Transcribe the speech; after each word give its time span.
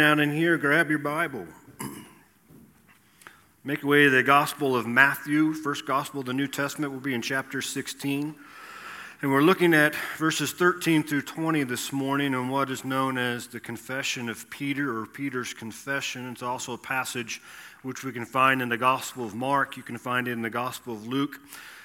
Out 0.00 0.20
in 0.20 0.30
here, 0.30 0.58
grab 0.58 0.90
your 0.90 0.98
Bible. 0.98 1.46
Make 3.64 3.80
your 3.80 3.90
way 3.90 4.04
to 4.04 4.10
the 4.10 4.22
Gospel 4.22 4.76
of 4.76 4.86
Matthew. 4.86 5.54
First 5.54 5.86
Gospel 5.86 6.20
of 6.20 6.26
the 6.26 6.34
New 6.34 6.48
Testament 6.48 6.92
will 6.92 7.00
be 7.00 7.14
in 7.14 7.22
chapter 7.22 7.62
16. 7.62 8.34
And 9.22 9.32
we're 9.32 9.40
looking 9.40 9.72
at 9.72 9.94
verses 10.18 10.52
13 10.52 11.02
through 11.02 11.22
20 11.22 11.62
this 11.64 11.94
morning 11.94 12.34
on 12.34 12.50
what 12.50 12.70
is 12.70 12.84
known 12.84 13.16
as 13.16 13.46
the 13.46 13.58
Confession 13.58 14.28
of 14.28 14.50
Peter 14.50 14.98
or 14.98 15.06
Peter's 15.06 15.54
Confession. 15.54 16.30
It's 16.30 16.42
also 16.42 16.74
a 16.74 16.78
passage 16.78 17.40
which 17.82 18.04
we 18.04 18.12
can 18.12 18.26
find 18.26 18.60
in 18.60 18.68
the 18.68 18.76
Gospel 18.76 19.24
of 19.24 19.34
Mark. 19.34 19.78
You 19.78 19.82
can 19.82 19.96
find 19.96 20.28
it 20.28 20.32
in 20.32 20.42
the 20.42 20.50
Gospel 20.50 20.92
of 20.92 21.06
Luke. 21.06 21.40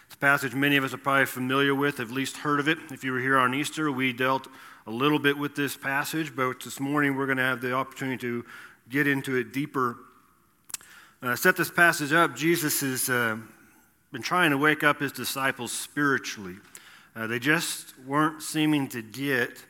It's 0.07 0.15
a 0.15 0.17
passage 0.17 0.53
many 0.53 0.75
of 0.75 0.83
us 0.83 0.93
are 0.93 0.97
probably 0.97 1.27
familiar 1.27 1.73
with, 1.73 2.01
at 2.01 2.11
least 2.11 2.35
heard 2.35 2.59
of 2.59 2.67
it. 2.67 2.77
If 2.91 3.05
you 3.05 3.13
were 3.13 3.21
here 3.21 3.37
on 3.37 3.53
Easter, 3.53 3.89
we 3.89 4.11
dealt 4.11 4.49
a 4.91 4.93
little 4.93 5.19
bit 5.19 5.37
with 5.37 5.55
this 5.55 5.77
passage, 5.77 6.35
but 6.35 6.59
this 6.59 6.77
morning 6.77 7.15
we're 7.15 7.25
going 7.25 7.37
to 7.37 7.43
have 7.43 7.61
the 7.61 7.71
opportunity 7.71 8.17
to 8.17 8.45
get 8.89 9.07
into 9.07 9.37
it 9.37 9.53
deeper. 9.53 9.95
Uh, 11.21 11.33
set 11.33 11.55
this 11.55 11.71
passage 11.71 12.11
up. 12.11 12.35
Jesus 12.35 12.81
has 12.81 13.09
uh, 13.09 13.37
been 14.11 14.21
trying 14.21 14.51
to 14.51 14.57
wake 14.57 14.83
up 14.83 14.99
his 14.99 15.13
disciples 15.13 15.71
spiritually. 15.71 16.55
Uh, 17.15 17.25
they 17.25 17.39
just 17.39 17.97
weren't 18.05 18.43
seeming 18.43 18.89
to 18.89 19.01
get 19.01 19.63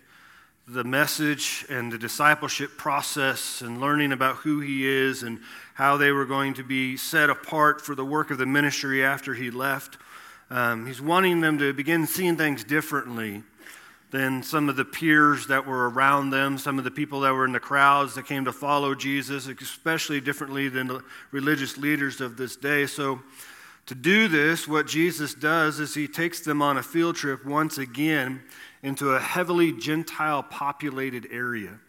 the 0.68 0.84
message 0.84 1.68
and 1.70 1.92
the 1.92 2.00
discipleship 2.00 2.72
process 2.76 3.62
and 3.62 3.80
learning 3.80 4.14
about 4.14 4.38
who 4.38 4.60
he 4.60 4.88
is 4.88 5.22
and 5.22 5.40
how 5.76 5.98
they 5.98 6.12
were 6.12 6.26
going 6.26 6.56
to 6.56 6.64
be 6.64 6.98
set 6.98 7.30
apart 7.30 7.80
for 7.80 7.94
the 7.94 8.06
work 8.06 8.32
of 8.32 8.40
the 8.40 8.48
ministry 8.48 9.06
after 9.06 9.36
he 9.36 9.52
left. 9.52 10.00
Um, 10.50 10.88
he's 10.88 11.00
wanting 11.00 11.42
them 11.42 11.60
to 11.60 11.74
begin 11.74 12.08
seeing 12.08 12.38
things 12.38 12.64
differently 12.64 13.44
than 14.12 14.44
some 14.44 14.68
of 14.68 14.76
the 14.76 14.86
peers 14.86 15.48
that 15.48 15.66
were 15.66 15.90
around 15.90 16.30
them, 16.30 16.58
some 16.58 16.78
of 16.78 16.84
the 16.84 16.92
people 16.92 17.22
that 17.22 17.34
were 17.34 17.46
in 17.46 17.54
the 17.54 17.60
crowds 17.60 18.14
that 18.16 18.26
came 18.26 18.46
to 18.46 18.52
follow 18.52 18.94
Jesus, 18.94 19.48
especially 19.48 20.20
differently 20.20 20.68
than 20.68 20.88
the 20.88 21.04
religious 21.32 21.78
leaders 21.78 22.22
of 22.22 22.38
this 22.38 22.56
day. 22.56 22.86
So, 22.86 23.22
to 23.88 23.96
do 23.96 24.28
this, 24.28 24.68
what 24.68 24.86
Jesus 24.86 25.34
does 25.34 25.80
is 25.80 25.94
he 25.94 26.08
takes 26.08 26.42
them 26.42 26.62
on 26.62 26.78
a 26.78 26.84
field 26.84 27.16
trip 27.16 27.46
once 27.46 27.78
again 27.78 28.42
into 28.84 29.12
a 29.12 29.20
heavily 29.20 29.72
Gentile 29.72 30.44
populated 30.44 31.28
area. 31.32 31.80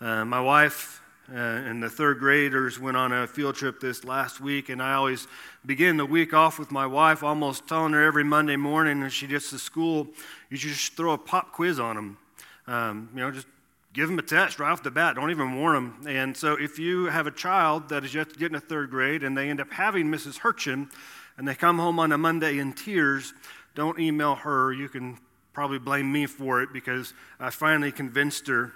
Uh, 0.00 0.24
my 0.24 0.40
wife 0.40 1.02
uh, 1.32 1.36
and 1.36 1.82
the 1.82 1.88
third 1.88 2.18
graders 2.18 2.78
went 2.78 2.96
on 2.96 3.10
a 3.10 3.26
field 3.26 3.54
trip 3.54 3.80
this 3.80 4.04
last 4.04 4.40
week, 4.40 4.68
and 4.68 4.82
I 4.82 4.94
always 4.94 5.26
begin 5.64 5.96
the 5.96 6.04
week 6.04 6.34
off 6.34 6.58
with 6.58 6.70
my 6.70 6.86
wife, 6.86 7.22
almost 7.22 7.66
telling 7.66 7.94
her 7.94 8.04
every 8.04 8.24
Monday 8.24 8.56
morning 8.56 9.00
when 9.00 9.08
she 9.08 9.26
gets 9.26 9.48
to 9.50 9.58
school, 9.58 10.06
you 10.50 10.58
should 10.58 10.70
just 10.70 10.92
throw 10.94 11.12
a 11.12 11.18
pop 11.18 11.52
quiz 11.52 11.80
on 11.80 11.96
them. 11.96 12.18
Um, 12.66 13.08
you 13.14 13.20
know, 13.20 13.30
just 13.30 13.46
give 13.94 14.08
them 14.08 14.18
a 14.18 14.22
test 14.22 14.58
right 14.58 14.70
off 14.70 14.82
the 14.82 14.90
bat. 14.90 15.14
Don't 15.14 15.30
even 15.30 15.58
warn 15.58 15.74
them. 15.74 16.06
And 16.06 16.36
so, 16.36 16.54
if 16.60 16.78
you 16.78 17.06
have 17.06 17.26
a 17.26 17.30
child 17.30 17.88
that 17.88 18.04
is 18.04 18.14
yet 18.14 18.30
to 18.34 18.38
get 18.38 18.50
in 18.50 18.56
a 18.56 18.60
third 18.60 18.90
grade 18.90 19.22
and 19.22 19.36
they 19.36 19.48
end 19.48 19.60
up 19.60 19.72
having 19.72 20.08
Mrs. 20.08 20.40
Hurtgen, 20.40 20.90
and 21.38 21.48
they 21.48 21.54
come 21.54 21.78
home 21.78 21.98
on 21.98 22.12
a 22.12 22.18
Monday 22.18 22.58
in 22.58 22.74
tears, 22.74 23.32
don't 23.74 23.98
email 23.98 24.34
her. 24.34 24.72
You 24.72 24.88
can 24.88 25.18
probably 25.54 25.78
blame 25.78 26.12
me 26.12 26.26
for 26.26 26.60
it 26.60 26.72
because 26.72 27.14
I 27.40 27.50
finally 27.50 27.92
convinced 27.92 28.46
her 28.48 28.72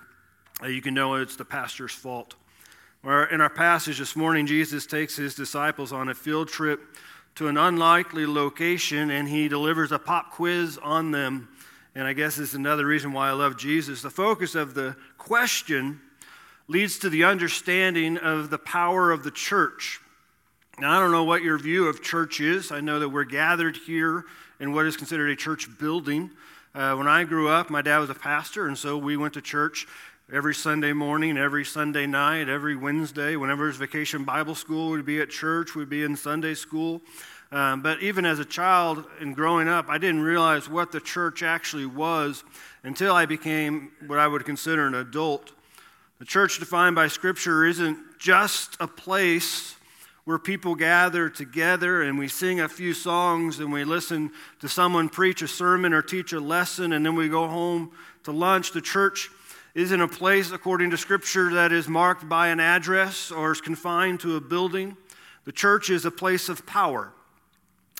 you 0.66 0.82
can 0.82 0.94
know 0.94 1.14
it's 1.14 1.36
the 1.36 1.44
pastor's 1.44 1.92
fault. 1.92 2.34
in 3.04 3.40
our 3.40 3.50
passage 3.50 3.98
this 3.98 4.16
morning, 4.16 4.46
Jesus 4.46 4.86
takes 4.86 5.14
his 5.14 5.34
disciples 5.34 5.92
on 5.92 6.08
a 6.08 6.14
field 6.14 6.48
trip 6.48 6.80
to 7.36 7.46
an 7.46 7.56
unlikely 7.56 8.26
location 8.26 9.10
and 9.10 9.28
he 9.28 9.46
delivers 9.46 9.92
a 9.92 9.98
pop 9.98 10.32
quiz 10.32 10.76
on 10.78 11.12
them. 11.12 11.48
And 11.94 12.06
I 12.06 12.12
guess 12.12 12.38
it's 12.38 12.54
another 12.54 12.86
reason 12.86 13.12
why 13.12 13.28
I 13.28 13.32
love 13.32 13.56
Jesus. 13.56 14.02
The 14.02 14.10
focus 14.10 14.56
of 14.56 14.74
the 14.74 14.96
question 15.16 16.00
leads 16.66 16.98
to 16.98 17.08
the 17.08 17.24
understanding 17.24 18.18
of 18.18 18.50
the 18.50 18.58
power 18.58 19.12
of 19.12 19.22
the 19.22 19.30
church. 19.30 20.00
Now, 20.80 20.96
I 20.96 21.00
don't 21.00 21.12
know 21.12 21.24
what 21.24 21.42
your 21.42 21.58
view 21.58 21.86
of 21.86 22.02
church 22.02 22.40
is. 22.40 22.72
I 22.72 22.80
know 22.80 22.98
that 23.00 23.08
we're 23.08 23.24
gathered 23.24 23.76
here 23.76 24.24
in 24.60 24.72
what 24.72 24.86
is 24.86 24.96
considered 24.96 25.30
a 25.30 25.36
church 25.36 25.68
building. 25.78 26.30
Uh, 26.74 26.94
when 26.94 27.08
I 27.08 27.24
grew 27.24 27.48
up, 27.48 27.70
my 27.70 27.82
dad 27.82 27.98
was 27.98 28.10
a 28.10 28.14
pastor, 28.14 28.68
and 28.68 28.76
so 28.76 28.96
we 28.96 29.16
went 29.16 29.34
to 29.34 29.40
church 29.40 29.86
every 30.30 30.54
Sunday 30.54 30.92
morning, 30.92 31.38
every 31.38 31.64
Sunday 31.64 32.06
night, 32.06 32.50
every 32.50 32.76
Wednesday. 32.76 33.34
Whenever 33.34 33.64
it 33.64 33.68
was 33.68 33.76
vacation 33.76 34.24
Bible 34.24 34.54
school, 34.54 34.90
we'd 34.90 35.06
be 35.06 35.22
at 35.22 35.30
church, 35.30 35.74
we'd 35.74 35.88
be 35.88 36.02
in 36.02 36.16
Sunday 36.16 36.52
school. 36.52 37.00
Um, 37.50 37.80
but 37.80 38.02
even 38.02 38.26
as 38.26 38.38
a 38.38 38.44
child 38.44 39.06
and 39.20 39.34
growing 39.34 39.68
up, 39.68 39.88
I 39.88 39.96
didn't 39.96 40.20
realize 40.20 40.68
what 40.68 40.92
the 40.92 41.00
church 41.00 41.42
actually 41.42 41.86
was 41.86 42.44
until 42.82 43.14
I 43.14 43.24
became 43.24 43.90
what 44.06 44.18
I 44.18 44.28
would 44.28 44.44
consider 44.44 44.86
an 44.86 44.96
adult. 44.96 45.52
The 46.18 46.26
church 46.26 46.58
defined 46.58 46.94
by 46.94 47.08
Scripture 47.08 47.64
isn't 47.64 48.18
just 48.18 48.76
a 48.80 48.86
place 48.86 49.76
where 50.24 50.38
people 50.38 50.74
gather 50.74 51.30
together 51.30 52.02
and 52.02 52.18
we 52.18 52.28
sing 52.28 52.60
a 52.60 52.68
few 52.68 52.92
songs 52.92 53.60
and 53.60 53.72
we 53.72 53.82
listen 53.82 54.30
to 54.60 54.68
someone 54.68 55.08
preach 55.08 55.40
a 55.40 55.48
sermon 55.48 55.94
or 55.94 56.02
teach 56.02 56.34
a 56.34 56.40
lesson 56.40 56.92
and 56.92 57.06
then 57.06 57.14
we 57.14 57.30
go 57.30 57.48
home 57.48 57.92
to 58.24 58.30
lunch. 58.30 58.72
The 58.72 58.82
church 58.82 59.30
isn't 59.78 60.00
a 60.00 60.08
place, 60.08 60.50
according 60.50 60.90
to 60.90 60.96
Scripture, 60.96 61.54
that 61.54 61.70
is 61.70 61.86
marked 61.86 62.28
by 62.28 62.48
an 62.48 62.58
address 62.58 63.30
or 63.30 63.52
is 63.52 63.60
confined 63.60 64.18
to 64.18 64.34
a 64.34 64.40
building. 64.40 64.96
The 65.44 65.52
church 65.52 65.88
is 65.88 66.04
a 66.04 66.10
place 66.10 66.48
of 66.48 66.66
power. 66.66 67.12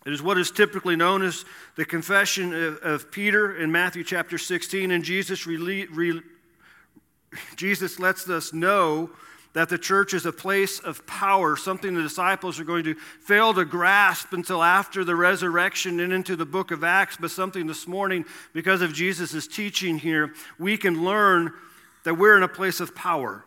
It 0.05 0.13
is 0.13 0.21
what 0.21 0.39
is 0.39 0.51
typically 0.51 0.97
known 0.97 1.23
as 1.23 1.45
the 1.77 1.85
confession 1.85 2.53
of, 2.53 2.79
of 2.79 3.13
Peter 3.13 3.57
in 3.57 3.71
Matthew 3.71 4.03
chapter 4.03 4.39
16, 4.39 4.91
and 4.91 5.05
Jesus, 5.05 5.47
re, 5.47 5.87
re, 5.87 6.21
Jesus 7.55 8.01
lets 8.01 8.29
us 8.29 8.53
know 8.53 9.11
that 9.53 9.69
the 9.69 9.79
church 9.79 10.15
is 10.15 10.27
a 10.27 10.33
place 10.33 10.81
of 10.81 11.07
power, 11.07 11.57
something 11.57 11.95
the 11.95 12.03
disciples 12.03 12.59
are 12.59 12.65
going 12.65 12.85
to 12.85 12.95
fail 12.95 13.55
to 13.55 13.65
grasp 13.65 14.33
until 14.33 14.65
after 14.65 15.05
the 15.05 15.15
resurrection 15.15 16.01
and 16.01 16.13
into 16.13 16.35
the 16.35 16.45
book 16.45 16.73
of 16.73 16.83
Acts, 16.83 17.17
but 17.21 17.31
something 17.31 17.69
this 17.69 17.87
morning, 17.87 18.25
because 18.53 18.83
of 18.83 18.93
Jesus' 18.93 19.47
teaching 19.47 19.99
here, 19.99 20.35
we 20.59 20.77
can 20.77 21.05
learn 21.05 21.53
that 22.05 22.15
we're 22.15 22.37
in 22.37 22.43
a 22.43 22.49
place 22.49 22.81
of 22.81 22.95
power. 22.95 23.45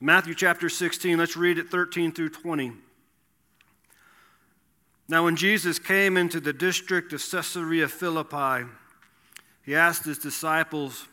Matthew 0.00 0.34
chapter 0.34 0.68
16, 0.68 1.18
let's 1.18 1.36
read 1.36 1.58
it 1.58 1.68
13 1.68 2.12
through 2.12 2.30
20. 2.30 2.72
Now, 5.08 5.24
when 5.24 5.36
Jesus 5.36 5.78
came 5.78 6.16
into 6.16 6.38
the 6.40 6.52
district 6.52 7.12
of 7.12 7.20
Caesarea 7.20 7.88
Philippi, 7.88 8.66
he 9.62 9.74
asked 9.74 10.04
his 10.04 10.18
disciples, 10.18 11.08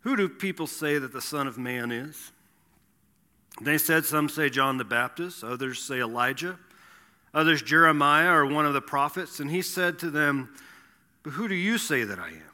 Who 0.00 0.16
do 0.16 0.28
people 0.28 0.66
say 0.66 0.98
that 0.98 1.12
the 1.12 1.20
Son 1.20 1.46
of 1.46 1.58
Man 1.58 1.90
is? 1.90 2.32
They 3.60 3.78
said, 3.78 4.04
Some 4.04 4.28
say 4.28 4.48
John 4.48 4.78
the 4.78 4.84
Baptist, 4.84 5.44
others 5.44 5.82
say 5.82 6.00
Elijah, 6.00 6.58
others 7.32 7.62
Jeremiah 7.62 8.32
or 8.32 8.46
one 8.46 8.64
of 8.64 8.74
the 8.74 8.80
prophets. 8.80 9.40
And 9.40 9.50
he 9.50 9.60
said 9.60 9.98
to 9.98 10.10
them, 10.10 10.54
But 11.22 11.32
who 11.32 11.48
do 11.48 11.54
you 11.54 11.78
say 11.78 12.04
that 12.04 12.18
I 12.18 12.28
am? 12.28 12.53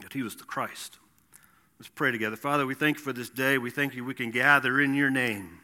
that 0.00 0.12
he 0.12 0.22
was 0.22 0.36
the 0.36 0.44
Christ. 0.44 0.98
Let's 1.78 1.90
pray 1.90 2.10
together. 2.10 2.36
Father, 2.36 2.66
we 2.66 2.74
thank 2.74 2.98
you 2.98 3.02
for 3.02 3.12
this 3.12 3.28
day. 3.28 3.58
We 3.58 3.70
thank 3.70 3.94
you 3.94 4.04
we 4.04 4.14
can 4.14 4.30
gather 4.30 4.80
in 4.80 4.94
your 4.94 5.10
name. 5.10 5.60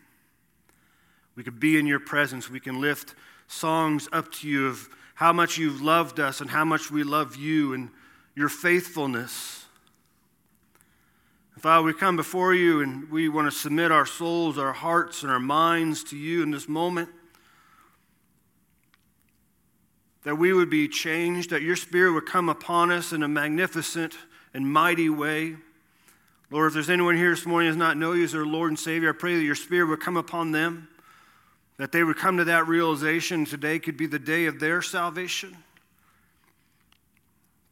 We 1.34 1.42
can 1.42 1.58
be 1.58 1.78
in 1.78 1.86
your 1.86 2.00
presence. 2.00 2.50
We 2.50 2.60
can 2.60 2.80
lift 2.80 3.14
songs 3.46 4.08
up 4.12 4.30
to 4.32 4.48
you 4.48 4.66
of 4.66 4.88
how 5.14 5.32
much 5.32 5.56
you've 5.56 5.80
loved 5.80 6.20
us 6.20 6.40
and 6.40 6.50
how 6.50 6.64
much 6.64 6.90
we 6.90 7.02
love 7.02 7.36
you 7.36 7.72
and 7.74 7.90
your 8.34 8.48
faithfulness. 8.48 9.64
Father, 11.58 11.84
we 11.84 11.94
come 11.94 12.16
before 12.16 12.54
you 12.54 12.80
and 12.82 13.08
we 13.10 13.28
want 13.28 13.50
to 13.50 13.56
submit 13.56 13.92
our 13.92 14.04
souls, 14.04 14.58
our 14.58 14.72
hearts, 14.72 15.22
and 15.22 15.30
our 15.30 15.38
minds 15.38 16.02
to 16.04 16.16
you 16.16 16.42
in 16.42 16.50
this 16.50 16.68
moment 16.68 17.08
that 20.24 20.36
we 20.36 20.52
would 20.52 20.70
be 20.70 20.88
changed, 20.88 21.50
that 21.50 21.62
your 21.62 21.76
Spirit 21.76 22.12
would 22.12 22.26
come 22.26 22.48
upon 22.48 22.90
us 22.90 23.12
in 23.12 23.22
a 23.22 23.28
magnificent 23.28 24.16
and 24.54 24.70
mighty 24.70 25.08
way. 25.08 25.56
Lord, 26.50 26.68
if 26.68 26.74
there's 26.74 26.90
anyone 26.90 27.16
here 27.16 27.30
this 27.30 27.46
morning 27.46 27.68
who 27.68 27.72
does 27.72 27.78
not 27.78 27.96
know 27.96 28.12
you 28.12 28.24
as 28.24 28.32
their 28.32 28.46
Lord 28.46 28.70
and 28.70 28.78
Savior, 28.78 29.10
I 29.10 29.18
pray 29.18 29.36
that 29.36 29.42
your 29.42 29.54
Spirit 29.54 29.88
would 29.88 30.00
come 30.00 30.16
upon 30.16 30.52
them, 30.52 30.88
that 31.78 31.92
they 31.92 32.04
would 32.04 32.16
come 32.16 32.36
to 32.36 32.44
that 32.44 32.68
realization 32.68 33.44
today 33.44 33.78
could 33.78 33.96
be 33.96 34.06
the 34.06 34.18
day 34.18 34.46
of 34.46 34.60
their 34.60 34.82
salvation. 34.82 35.56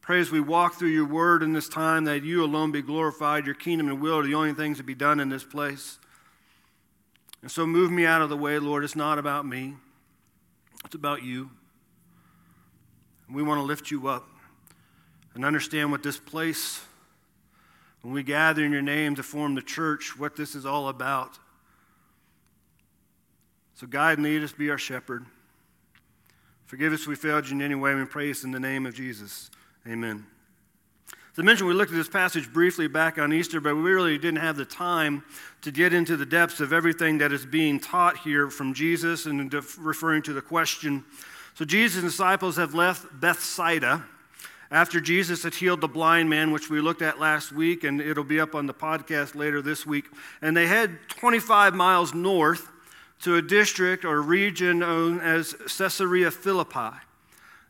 Pray 0.01 0.19
as 0.19 0.31
we 0.31 0.41
walk 0.41 0.73
through 0.73 0.89
your 0.89 1.05
word 1.05 1.43
in 1.43 1.53
this 1.53 1.69
time 1.69 2.05
that 2.05 2.23
you 2.23 2.43
alone 2.43 2.71
be 2.71 2.81
glorified, 2.81 3.45
your 3.45 3.55
kingdom 3.55 3.87
and 3.87 4.01
will 4.01 4.17
are 4.17 4.23
the 4.23 4.33
only 4.33 4.53
things 4.53 4.77
to 4.77 4.83
be 4.83 4.95
done 4.95 5.19
in 5.19 5.29
this 5.29 5.43
place. 5.43 5.99
And 7.43 7.51
so 7.51 7.65
move 7.65 7.91
me 7.91 8.05
out 8.05 8.21
of 8.21 8.29
the 8.29 8.35
way, 8.35 8.57
Lord. 8.59 8.83
It's 8.83 8.95
not 8.95 9.19
about 9.19 9.45
me, 9.45 9.75
it's 10.83 10.95
about 10.95 11.23
you. 11.23 11.51
We 13.33 13.43
want 13.43 13.59
to 13.59 13.63
lift 13.63 13.91
you 13.91 14.07
up 14.07 14.27
and 15.33 15.45
understand 15.45 15.91
what 15.91 16.03
this 16.03 16.17
place, 16.17 16.81
when 18.01 18.13
we 18.13 18.23
gather 18.23 18.63
in 18.63 18.71
your 18.71 18.81
name 18.81 19.15
to 19.15 19.23
form 19.23 19.55
the 19.55 19.61
church, 19.61 20.17
what 20.17 20.35
this 20.35 20.55
is 20.55 20.65
all 20.65 20.89
about. 20.89 21.39
So, 23.75 23.87
guide 23.87 24.17
and 24.17 24.25
lead 24.25 24.43
us, 24.43 24.51
be 24.51 24.69
our 24.69 24.77
shepherd. 24.77 25.25
Forgive 26.65 26.93
us 26.93 27.01
if 27.01 27.07
we 27.07 27.15
failed 27.15 27.47
you 27.47 27.55
in 27.55 27.61
any 27.61 27.75
way. 27.75 27.95
We 27.95 28.05
pray 28.05 28.27
this 28.27 28.43
in 28.43 28.51
the 28.51 28.59
name 28.59 28.85
of 28.85 28.93
Jesus. 28.93 29.49
Amen. 29.87 30.25
As 31.33 31.39
I 31.39 31.43
mentioned, 31.43 31.69
we 31.69 31.73
looked 31.73 31.91
at 31.91 31.97
this 31.97 32.09
passage 32.09 32.51
briefly 32.51 32.87
back 32.87 33.17
on 33.17 33.31
Easter, 33.31 33.61
but 33.61 33.73
we 33.73 33.81
really 33.81 34.17
didn't 34.17 34.41
have 34.41 34.57
the 34.57 34.65
time 34.65 35.23
to 35.61 35.71
get 35.71 35.93
into 35.93 36.17
the 36.17 36.25
depths 36.25 36.59
of 36.59 36.73
everything 36.73 37.19
that 37.19 37.31
is 37.31 37.45
being 37.45 37.79
taught 37.79 38.17
here 38.17 38.49
from 38.49 38.73
Jesus 38.73 39.25
and 39.25 39.53
referring 39.77 40.23
to 40.23 40.33
the 40.33 40.41
question. 40.41 41.05
So, 41.55 41.65
Jesus' 41.65 42.03
disciples 42.03 42.57
have 42.57 42.73
left 42.73 43.07
Bethsaida 43.19 44.03
after 44.71 45.01
Jesus 45.01 45.43
had 45.43 45.53
healed 45.53 45.81
the 45.81 45.87
blind 45.87 46.29
man, 46.29 46.51
which 46.51 46.69
we 46.69 46.79
looked 46.79 47.01
at 47.01 47.19
last 47.19 47.51
week, 47.51 47.83
and 47.83 47.99
it'll 47.99 48.23
be 48.23 48.39
up 48.39 48.55
on 48.55 48.67
the 48.67 48.73
podcast 48.73 49.35
later 49.35 49.61
this 49.61 49.85
week. 49.85 50.05
And 50.41 50.55
they 50.55 50.67
head 50.67 50.97
25 51.09 51.75
miles 51.75 52.13
north 52.13 52.71
to 53.23 53.35
a 53.35 53.41
district 53.41 54.05
or 54.05 54.21
region 54.21 54.79
known 54.79 55.19
as 55.19 55.53
Caesarea 55.77 56.31
Philippi. 56.31 56.95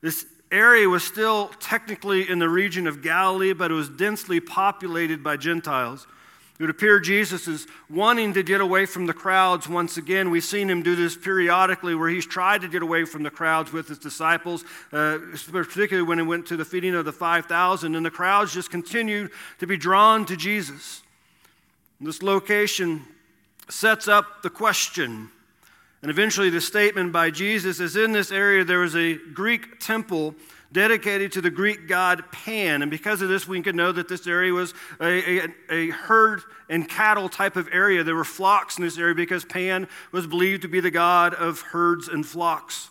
This 0.01 0.25
area 0.51 0.87
was 0.87 1.03
still 1.03 1.47
technically 1.59 2.29
in 2.29 2.39
the 2.39 2.49
region 2.49 2.85
of 2.85 3.01
Galilee, 3.01 3.53
but 3.53 3.71
it 3.71 3.73
was 3.73 3.89
densely 3.89 4.39
populated 4.39 5.23
by 5.23 5.37
Gentiles. 5.37 6.05
It 6.61 6.65
would 6.65 6.69
appear 6.69 6.99
Jesus 6.99 7.47
is 7.47 7.65
wanting 7.89 8.35
to 8.35 8.43
get 8.43 8.61
away 8.61 8.85
from 8.85 9.07
the 9.07 9.15
crowds 9.15 9.67
once 9.67 9.97
again. 9.97 10.29
We've 10.29 10.43
seen 10.43 10.69
him 10.69 10.83
do 10.83 10.95
this 10.95 11.17
periodically 11.17 11.95
where 11.95 12.07
he's 12.07 12.27
tried 12.27 12.61
to 12.61 12.67
get 12.67 12.83
away 12.83 13.03
from 13.03 13.23
the 13.23 13.31
crowds 13.31 13.73
with 13.73 13.87
his 13.87 13.97
disciples, 13.97 14.63
uh, 14.93 15.17
particularly 15.51 16.07
when 16.07 16.19
he 16.19 16.23
went 16.23 16.45
to 16.45 16.57
the 16.57 16.63
feeding 16.63 16.93
of 16.93 17.03
the 17.03 17.11
5,000, 17.11 17.95
and 17.95 18.05
the 18.05 18.11
crowds 18.11 18.53
just 18.53 18.69
continued 18.69 19.31
to 19.57 19.65
be 19.65 19.75
drawn 19.75 20.23
to 20.27 20.37
Jesus. 20.37 21.01
This 21.99 22.21
location 22.21 23.07
sets 23.67 24.07
up 24.07 24.43
the 24.43 24.51
question 24.51 25.31
and 26.01 26.09
eventually, 26.09 26.49
the 26.49 26.61
statement 26.61 27.11
by 27.11 27.29
Jesus 27.29 27.79
is 27.79 27.95
in 27.95 28.11
this 28.11 28.31
area 28.31 28.63
there 28.63 28.79
was 28.79 28.95
a 28.95 29.13
Greek 29.13 29.79
temple 29.79 30.33
dedicated 30.71 31.33
to 31.33 31.41
the 31.41 31.49
Greek 31.49 31.87
god 31.87 32.23
Pan. 32.31 32.81
And 32.81 32.89
because 32.89 33.21
of 33.21 33.29
this, 33.29 33.47
we 33.47 33.61
can 33.61 33.75
know 33.75 33.91
that 33.91 34.07
this 34.07 34.25
area 34.27 34.53
was 34.53 34.73
a, 34.99 35.39
a, 35.39 35.47
a, 35.69 35.89
herd 35.89 36.41
and 36.69 36.87
cattle 36.87 37.29
type 37.29 37.55
of 37.55 37.67
area. 37.71 38.03
There 38.03 38.15
were 38.15 38.23
flocks 38.23 38.77
in 38.77 38.83
this 38.83 38.97
area 38.97 39.15
because 39.15 39.43
Pan 39.45 39.87
was 40.11 40.27
believed 40.27 40.61
to 40.61 40.67
be 40.67 40.79
the 40.79 40.91
god 40.91 41.33
of 41.33 41.61
herds 41.61 42.07
and 42.07 42.25
flocks. 42.25 42.89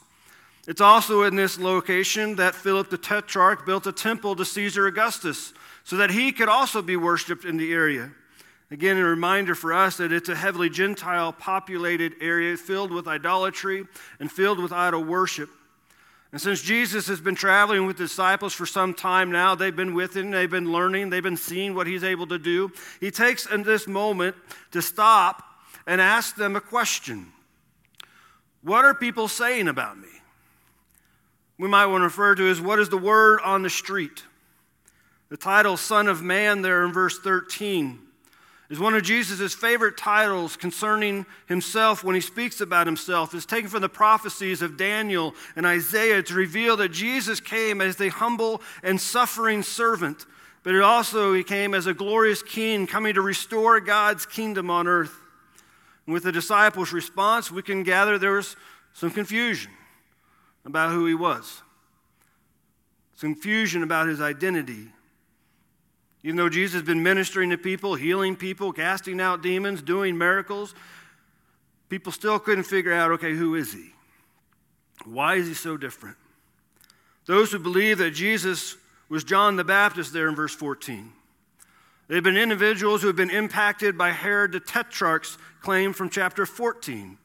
It's 0.67 0.81
also 0.81 1.23
in 1.23 1.37
this 1.37 1.59
location 1.59 2.37
that 2.37 2.55
Philip 2.55 2.91
the 2.91 2.99
Tetrarch 2.99 3.65
built 3.65 3.87
a 3.87 3.93
temple 3.93 4.37
to 4.37 4.45
Caesar 4.45 4.87
Augustus 4.87 5.55
so 5.85 5.97
that 5.97 6.11
he 6.11 6.33
could 6.33 6.49
also 6.49 6.83
be 6.83 6.97
worshiped 6.97 7.45
in 7.45 7.57
the 7.57 7.73
area. 7.73 8.11
Again, 8.71 8.99
a 8.99 9.05
reminder 9.05 9.57
for 9.57 9.73
us 9.73 9.97
that 9.97 10.13
it's 10.13 10.29
a 10.29 10.37
heavily 10.37 10.71
Gentile 10.71 11.33
populated 11.33 12.15
area 12.21 12.57
filled 12.57 12.93
with 12.93 13.09
idolatry 13.09 13.85
and 14.21 14.31
filled 14.31 14.61
with 14.61 14.71
idol 14.71 15.03
worship. 15.03 15.51
And 16.33 16.41
since 16.41 16.63
Jesus 16.63 17.09
has 17.09 17.21
been 17.21 17.35
traveling 17.35 17.87
with 17.87 17.97
disciples 17.97 18.53
for 18.55 18.65
some 18.65 18.95
time 18.95 19.33
now, 19.33 19.57
they've 19.57 19.75
been 19.75 19.95
with 19.95 20.17
him, 20.17 20.31
they've 20.31 20.51
been 20.51 20.71
learning, 20.71 21.11
they've 21.11 21.23
been 21.23 21.37
seeing 21.37 21.75
what 21.75 21.89
he's 21.89 22.05
able 22.05 22.27
to 22.29 22.39
do. 22.39 22.71
He 23.01 23.11
takes 23.11 23.47
in 23.47 23.65
this 23.65 23.89
moment 23.89 24.37
to 24.71 24.81
stop 24.81 25.43
and 25.87 26.01
ask 26.01 26.37
them 26.37 26.55
a 26.55 26.61
question 26.61 27.33
What 28.63 28.85
are 28.85 28.95
people 28.95 29.27
saying 29.27 29.67
about 29.67 29.99
me? 29.99 30.09
We 31.59 31.69
might 31.69 31.87
want 31.87 32.03
to 32.03 32.05
refer 32.05 32.37
to 32.37 32.49
as 32.49 32.61
what 32.61 32.79
is 32.79 32.89
the 32.89 32.97
word 32.97 33.41
on 33.45 33.63
the 33.63 33.71
street? 33.71 34.23
The 35.31 35.37
title 35.37 35.77
Son 35.77 36.07
of 36.07 36.23
Man 36.23 36.63
there 36.63 36.85
in 36.85 36.93
verse 36.93 37.19
13 37.19 37.99
is 38.71 38.79
one 38.79 38.95
of 38.95 39.03
Jesus' 39.03 39.53
favorite 39.53 39.97
titles 39.97 40.57
concerning 40.57 41.27
himself 41.47 42.05
when 42.05 42.15
he 42.15 42.21
speaks 42.21 42.61
about 42.61 42.87
himself. 42.87 43.35
It's 43.35 43.45
taken 43.45 43.69
from 43.69 43.83
the 43.83 43.89
prophecies 43.89 44.63
of 44.63 44.77
Daniel 44.77 45.35
and 45.57 45.67
Isaiah 45.67 46.23
to 46.23 46.35
reveal 46.35 46.77
that 46.77 46.91
Jesus 46.91 47.41
came 47.41 47.81
as 47.81 47.97
the 47.97 48.11
humble 48.11 48.63
and 48.85 49.01
suffering 49.01 49.65
servant, 49.65 50.25
but 50.63 50.73
it 50.73 50.83
also 50.83 51.35
he 51.35 51.43
came 51.43 51.75
as 51.75 51.89
a 51.89 51.95
glorious 51.95 52.45
king 52.45 52.87
coming 52.87 53.15
to 53.15 53.23
restore 53.23 53.81
God's 53.81 54.25
kingdom 54.25 54.71
on 54.71 54.87
earth. 54.87 55.17
And 56.07 56.15
with 56.15 56.23
the 56.23 56.33
disciples' 56.33 56.93
response, 56.93 57.51
we 57.51 57.63
can 57.63 57.83
gather 57.83 58.19
there 58.19 58.35
was 58.35 58.55
some 58.93 59.11
confusion 59.11 59.73
about 60.65 60.93
who 60.93 61.07
he 61.07 61.15
was, 61.15 61.63
some 63.17 63.35
confusion 63.35 63.83
about 63.83 64.07
his 64.07 64.21
identity. 64.21 64.91
Even 66.23 66.37
though 66.37 66.49
Jesus 66.49 66.75
has 66.75 66.83
been 66.83 67.03
ministering 67.03 67.51
to 67.51 67.59
people, 67.59 67.95
healing 67.95 68.37
people, 68.37 68.73
casting 68.73 69.21
out 69.21 69.43
demons, 69.43 69.81
doing 69.81 70.19
miracles, 70.19 70.75
people 71.89 72.13
still 72.13 72.39
couldn't 72.39 72.65
figure 72.65 72.93
out 72.93 73.11
okay, 73.13 73.35
who 73.35 73.55
is 73.55 73.73
he? 73.73 73.93
Why 75.05 75.37
is 75.37 75.47
he 75.47 75.55
so 75.55 75.77
different? 75.77 76.17
Those 77.27 77.53
who 77.53 77.59
believe 77.59 77.99
that 77.99 78.11
Jesus 78.11 78.77
was 79.09 79.25
John 79.25 79.57
the 79.57 79.65
Baptist 79.65 80.13
there 80.13 80.29
in 80.29 80.35
verse 80.35 80.55
14. 80.55 81.13
They've 82.09 82.23
been 82.23 82.37
individuals 82.37 83.01
who 83.01 83.07
have 83.07 83.17
been 83.17 83.31
impacted 83.31 83.97
by 83.97 84.11
Herod 84.11 84.53
the 84.53 84.61
Tetrarch's 84.61 85.39
claim 85.63 85.93
from 85.93 86.11
chapter 86.11 86.45
14. 86.45 87.17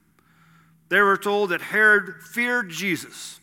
They 0.89 1.01
were 1.01 1.17
told 1.17 1.49
that 1.49 1.61
Herod 1.61 2.21
feared 2.21 2.69
Jesus 2.69 3.39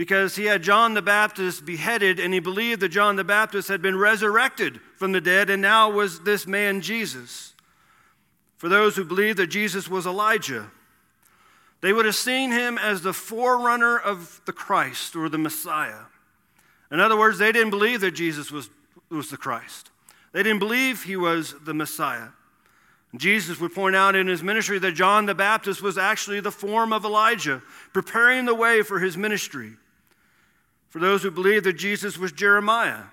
because 0.00 0.34
he 0.34 0.46
had 0.46 0.62
John 0.62 0.94
the 0.94 1.02
Baptist 1.02 1.66
beheaded 1.66 2.18
and 2.18 2.32
he 2.32 2.40
believed 2.40 2.80
that 2.80 2.88
John 2.88 3.16
the 3.16 3.22
Baptist 3.22 3.68
had 3.68 3.82
been 3.82 3.98
resurrected 3.98 4.80
from 4.96 5.12
the 5.12 5.20
dead 5.20 5.50
and 5.50 5.60
now 5.60 5.90
was 5.90 6.20
this 6.20 6.46
man 6.46 6.80
Jesus. 6.80 7.52
For 8.56 8.70
those 8.70 8.96
who 8.96 9.04
believed 9.04 9.38
that 9.38 9.48
Jesus 9.48 9.90
was 9.90 10.06
Elijah, 10.06 10.70
they 11.82 11.92
would 11.92 12.06
have 12.06 12.14
seen 12.14 12.50
him 12.50 12.78
as 12.78 13.02
the 13.02 13.12
forerunner 13.12 13.98
of 13.98 14.40
the 14.46 14.54
Christ 14.54 15.14
or 15.14 15.28
the 15.28 15.36
Messiah. 15.36 16.04
In 16.90 16.98
other 16.98 17.18
words, 17.18 17.36
they 17.36 17.52
didn't 17.52 17.68
believe 17.68 18.00
that 18.00 18.12
Jesus 18.12 18.50
was, 18.50 18.70
was 19.10 19.28
the 19.28 19.36
Christ. 19.36 19.90
They 20.32 20.42
didn't 20.42 20.60
believe 20.60 21.02
he 21.02 21.16
was 21.16 21.54
the 21.66 21.74
Messiah. 21.74 22.28
Jesus 23.18 23.60
would 23.60 23.74
point 23.74 23.96
out 23.96 24.16
in 24.16 24.28
his 24.28 24.42
ministry 24.42 24.78
that 24.78 24.92
John 24.92 25.26
the 25.26 25.34
Baptist 25.34 25.82
was 25.82 25.98
actually 25.98 26.40
the 26.40 26.50
form 26.50 26.90
of 26.94 27.04
Elijah, 27.04 27.60
preparing 27.92 28.46
the 28.46 28.54
way 28.54 28.80
for 28.80 28.98
his 28.98 29.18
ministry 29.18 29.76
for 30.90 30.98
those 30.98 31.22
who 31.22 31.30
believed 31.30 31.64
that 31.64 31.74
Jesus 31.74 32.18
was 32.18 32.32
Jeremiah. 32.32 33.04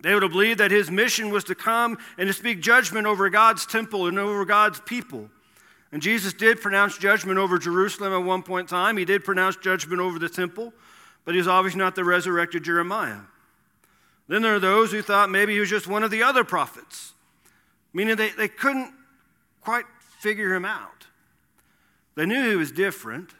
They 0.00 0.14
would 0.14 0.22
have 0.22 0.32
believed 0.32 0.60
that 0.60 0.70
his 0.70 0.90
mission 0.90 1.30
was 1.30 1.44
to 1.44 1.54
come 1.54 1.98
and 2.18 2.26
to 2.26 2.32
speak 2.32 2.60
judgment 2.60 3.06
over 3.06 3.30
God's 3.30 3.66
temple 3.66 4.06
and 4.06 4.18
over 4.18 4.44
God's 4.44 4.80
people. 4.80 5.30
And 5.90 6.02
Jesus 6.02 6.32
did 6.32 6.60
pronounce 6.60 6.98
judgment 6.98 7.38
over 7.38 7.58
Jerusalem 7.58 8.12
at 8.12 8.24
one 8.24 8.42
point 8.42 8.70
in 8.70 8.76
time. 8.76 8.96
He 8.96 9.04
did 9.04 9.24
pronounce 9.24 9.56
judgment 9.56 10.00
over 10.00 10.18
the 10.18 10.28
temple, 10.28 10.72
but 11.24 11.34
he 11.34 11.38
was 11.38 11.48
obviously 11.48 11.78
not 11.78 11.94
the 11.94 12.04
resurrected 12.04 12.62
Jeremiah. 12.62 13.20
Then 14.28 14.42
there 14.42 14.54
are 14.54 14.60
those 14.60 14.92
who 14.92 15.00
thought 15.00 15.30
maybe 15.30 15.54
he 15.54 15.60
was 15.60 15.70
just 15.70 15.86
one 15.86 16.04
of 16.04 16.10
the 16.10 16.22
other 16.22 16.44
prophets, 16.44 17.14
meaning 17.92 18.16
they, 18.16 18.30
they 18.30 18.48
couldn't 18.48 18.92
quite 19.62 19.86
figure 20.20 20.54
him 20.54 20.64
out. 20.64 21.06
They 22.14 22.26
knew 22.26 22.50
he 22.50 22.56
was 22.56 22.70
different, 22.70 23.30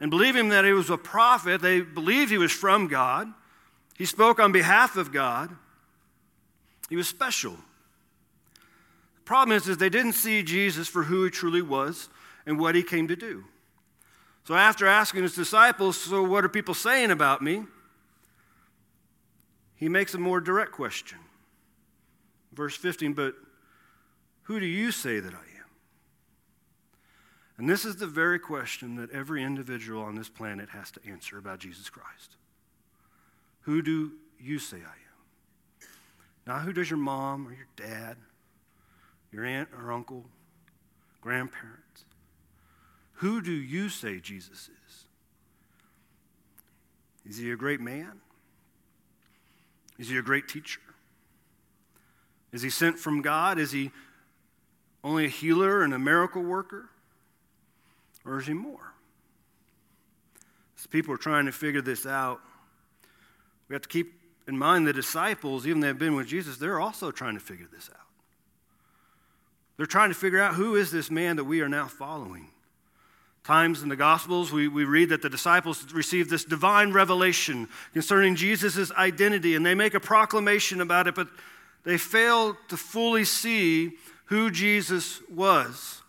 and 0.00 0.10
believing 0.10 0.48
that 0.50 0.64
he 0.64 0.72
was 0.72 0.90
a 0.90 0.96
prophet, 0.96 1.60
they 1.60 1.80
believed 1.80 2.30
he 2.30 2.38
was 2.38 2.52
from 2.52 2.88
God. 2.88 3.32
He 3.96 4.04
spoke 4.04 4.40
on 4.40 4.52
behalf 4.52 4.96
of 4.96 5.12
God. 5.12 5.54
He 6.88 6.96
was 6.96 7.08
special. 7.08 7.56
The 9.16 9.22
problem 9.24 9.56
is, 9.56 9.68
is 9.68 9.78
they 9.78 9.88
didn't 9.88 10.12
see 10.12 10.42
Jesus 10.42 10.88
for 10.88 11.04
who 11.04 11.24
he 11.24 11.30
truly 11.30 11.62
was 11.62 12.08
and 12.44 12.58
what 12.58 12.74
he 12.74 12.82
came 12.82 13.08
to 13.08 13.16
do. 13.16 13.44
So 14.44 14.54
after 14.54 14.86
asking 14.86 15.22
his 15.22 15.34
disciples, 15.34 15.98
so 15.98 16.22
what 16.22 16.44
are 16.44 16.50
people 16.50 16.74
saying 16.74 17.10
about 17.10 17.40
me? 17.40 17.64
He 19.76 19.88
makes 19.88 20.14
a 20.14 20.18
more 20.18 20.40
direct 20.40 20.72
question. 20.72 21.18
Verse 22.52 22.76
15, 22.76 23.14
but 23.14 23.34
who 24.42 24.60
do 24.60 24.66
you 24.66 24.92
say 24.92 25.20
that 25.20 25.32
I 25.32 25.38
am? 25.38 25.53
And 27.56 27.68
this 27.68 27.84
is 27.84 27.96
the 27.96 28.06
very 28.06 28.38
question 28.38 28.96
that 28.96 29.10
every 29.10 29.42
individual 29.42 30.02
on 30.02 30.16
this 30.16 30.28
planet 30.28 30.70
has 30.70 30.90
to 30.92 31.00
answer 31.08 31.38
about 31.38 31.60
Jesus 31.60 31.88
Christ. 31.88 32.36
Who 33.62 33.80
do 33.80 34.12
you 34.40 34.58
say 34.58 34.78
I 34.78 34.80
am? 34.80 35.88
Not 36.46 36.62
who 36.62 36.72
does 36.72 36.90
your 36.90 36.98
mom 36.98 37.46
or 37.46 37.52
your 37.52 37.68
dad, 37.76 38.16
your 39.32 39.44
aunt 39.44 39.68
or 39.76 39.92
uncle, 39.92 40.24
grandparents. 41.20 42.04
Who 43.14 43.40
do 43.40 43.52
you 43.52 43.88
say 43.88 44.20
Jesus 44.20 44.68
is? 44.86 45.04
Is 47.26 47.38
he 47.38 47.50
a 47.50 47.56
great 47.56 47.80
man? 47.80 48.20
Is 49.98 50.08
he 50.10 50.18
a 50.18 50.22
great 50.22 50.48
teacher? 50.48 50.80
Is 52.52 52.62
he 52.62 52.68
sent 52.68 52.98
from 52.98 53.22
God? 53.22 53.58
Is 53.58 53.72
he 53.72 53.90
only 55.02 55.24
a 55.24 55.28
healer 55.28 55.82
and 55.82 55.94
a 55.94 55.98
miracle 55.98 56.42
worker? 56.42 56.90
Or 58.24 58.38
is 58.38 58.46
he 58.46 58.54
more? 58.54 58.92
As 60.78 60.86
people 60.86 61.14
are 61.14 61.18
trying 61.18 61.46
to 61.46 61.52
figure 61.52 61.82
this 61.82 62.06
out, 62.06 62.40
we 63.68 63.74
have 63.74 63.82
to 63.82 63.88
keep 63.88 64.12
in 64.46 64.58
mind 64.58 64.86
the 64.86 64.92
disciples, 64.92 65.66
even 65.66 65.80
they've 65.80 65.98
been 65.98 66.14
with 66.14 66.26
Jesus, 66.26 66.56
they're 66.56 66.80
also 66.80 67.10
trying 67.10 67.34
to 67.34 67.40
figure 67.40 67.68
this 67.72 67.88
out. 67.92 68.00
They're 69.76 69.86
trying 69.86 70.10
to 70.10 70.14
figure 70.14 70.40
out 70.40 70.54
who 70.54 70.76
is 70.76 70.90
this 70.90 71.10
man 71.10 71.36
that 71.36 71.44
we 71.44 71.60
are 71.60 71.68
now 71.68 71.86
following. 71.86 72.48
Times 73.42 73.82
in 73.82 73.88
the 73.88 73.96
Gospels, 73.96 74.52
we, 74.52 74.68
we 74.68 74.84
read 74.84 75.10
that 75.10 75.20
the 75.20 75.28
disciples 75.28 75.92
received 75.92 76.30
this 76.30 76.44
divine 76.44 76.92
revelation 76.92 77.68
concerning 77.92 78.36
Jesus' 78.36 78.90
identity, 78.92 79.54
and 79.54 79.66
they 79.66 79.74
make 79.74 79.94
a 79.94 80.00
proclamation 80.00 80.80
about 80.80 81.06
it, 81.06 81.14
but 81.14 81.28
they 81.82 81.98
fail 81.98 82.56
to 82.68 82.76
fully 82.76 83.24
see 83.24 83.92
who 84.26 84.50
Jesus 84.50 85.20
was. 85.28 86.02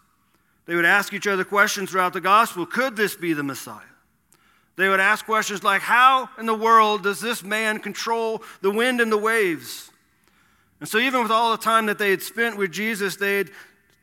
They 0.66 0.76
would 0.76 0.86
ask 0.86 1.14
each 1.14 1.28
other 1.28 1.44
questions 1.44 1.92
throughout 1.92 2.14
the 2.14 2.22
Gospel 2.22 2.66
Could 2.66 2.96
this 2.96 3.16
be 3.16 3.34
the 3.34 3.44
Messiah? 3.44 3.82
They 4.78 4.90
would 4.90 5.00
ask 5.00 5.26
questions 5.26 5.64
like, 5.64 5.82
How 5.82 6.30
in 6.38 6.46
the 6.46 6.56
world 6.56 7.04
does 7.04 7.22
this 7.22 7.44
man 7.44 7.80
control 7.80 8.44
the 8.62 8.72
wind 8.72 9.00
and 9.00 9.12
the 9.12 9.18
waves? 9.18 9.92
And 10.80 10.90
so, 10.90 10.98
even 10.98 11.22
with 11.22 11.32
all 11.32 11.52
the 11.52 11.64
time 11.64 11.86
that 11.86 11.98
they 11.98 12.10
had 12.10 12.22
spent 12.22 12.58
with 12.58 12.72
Jesus, 12.72 13.16
they 13.16 13.38
had 13.38 13.50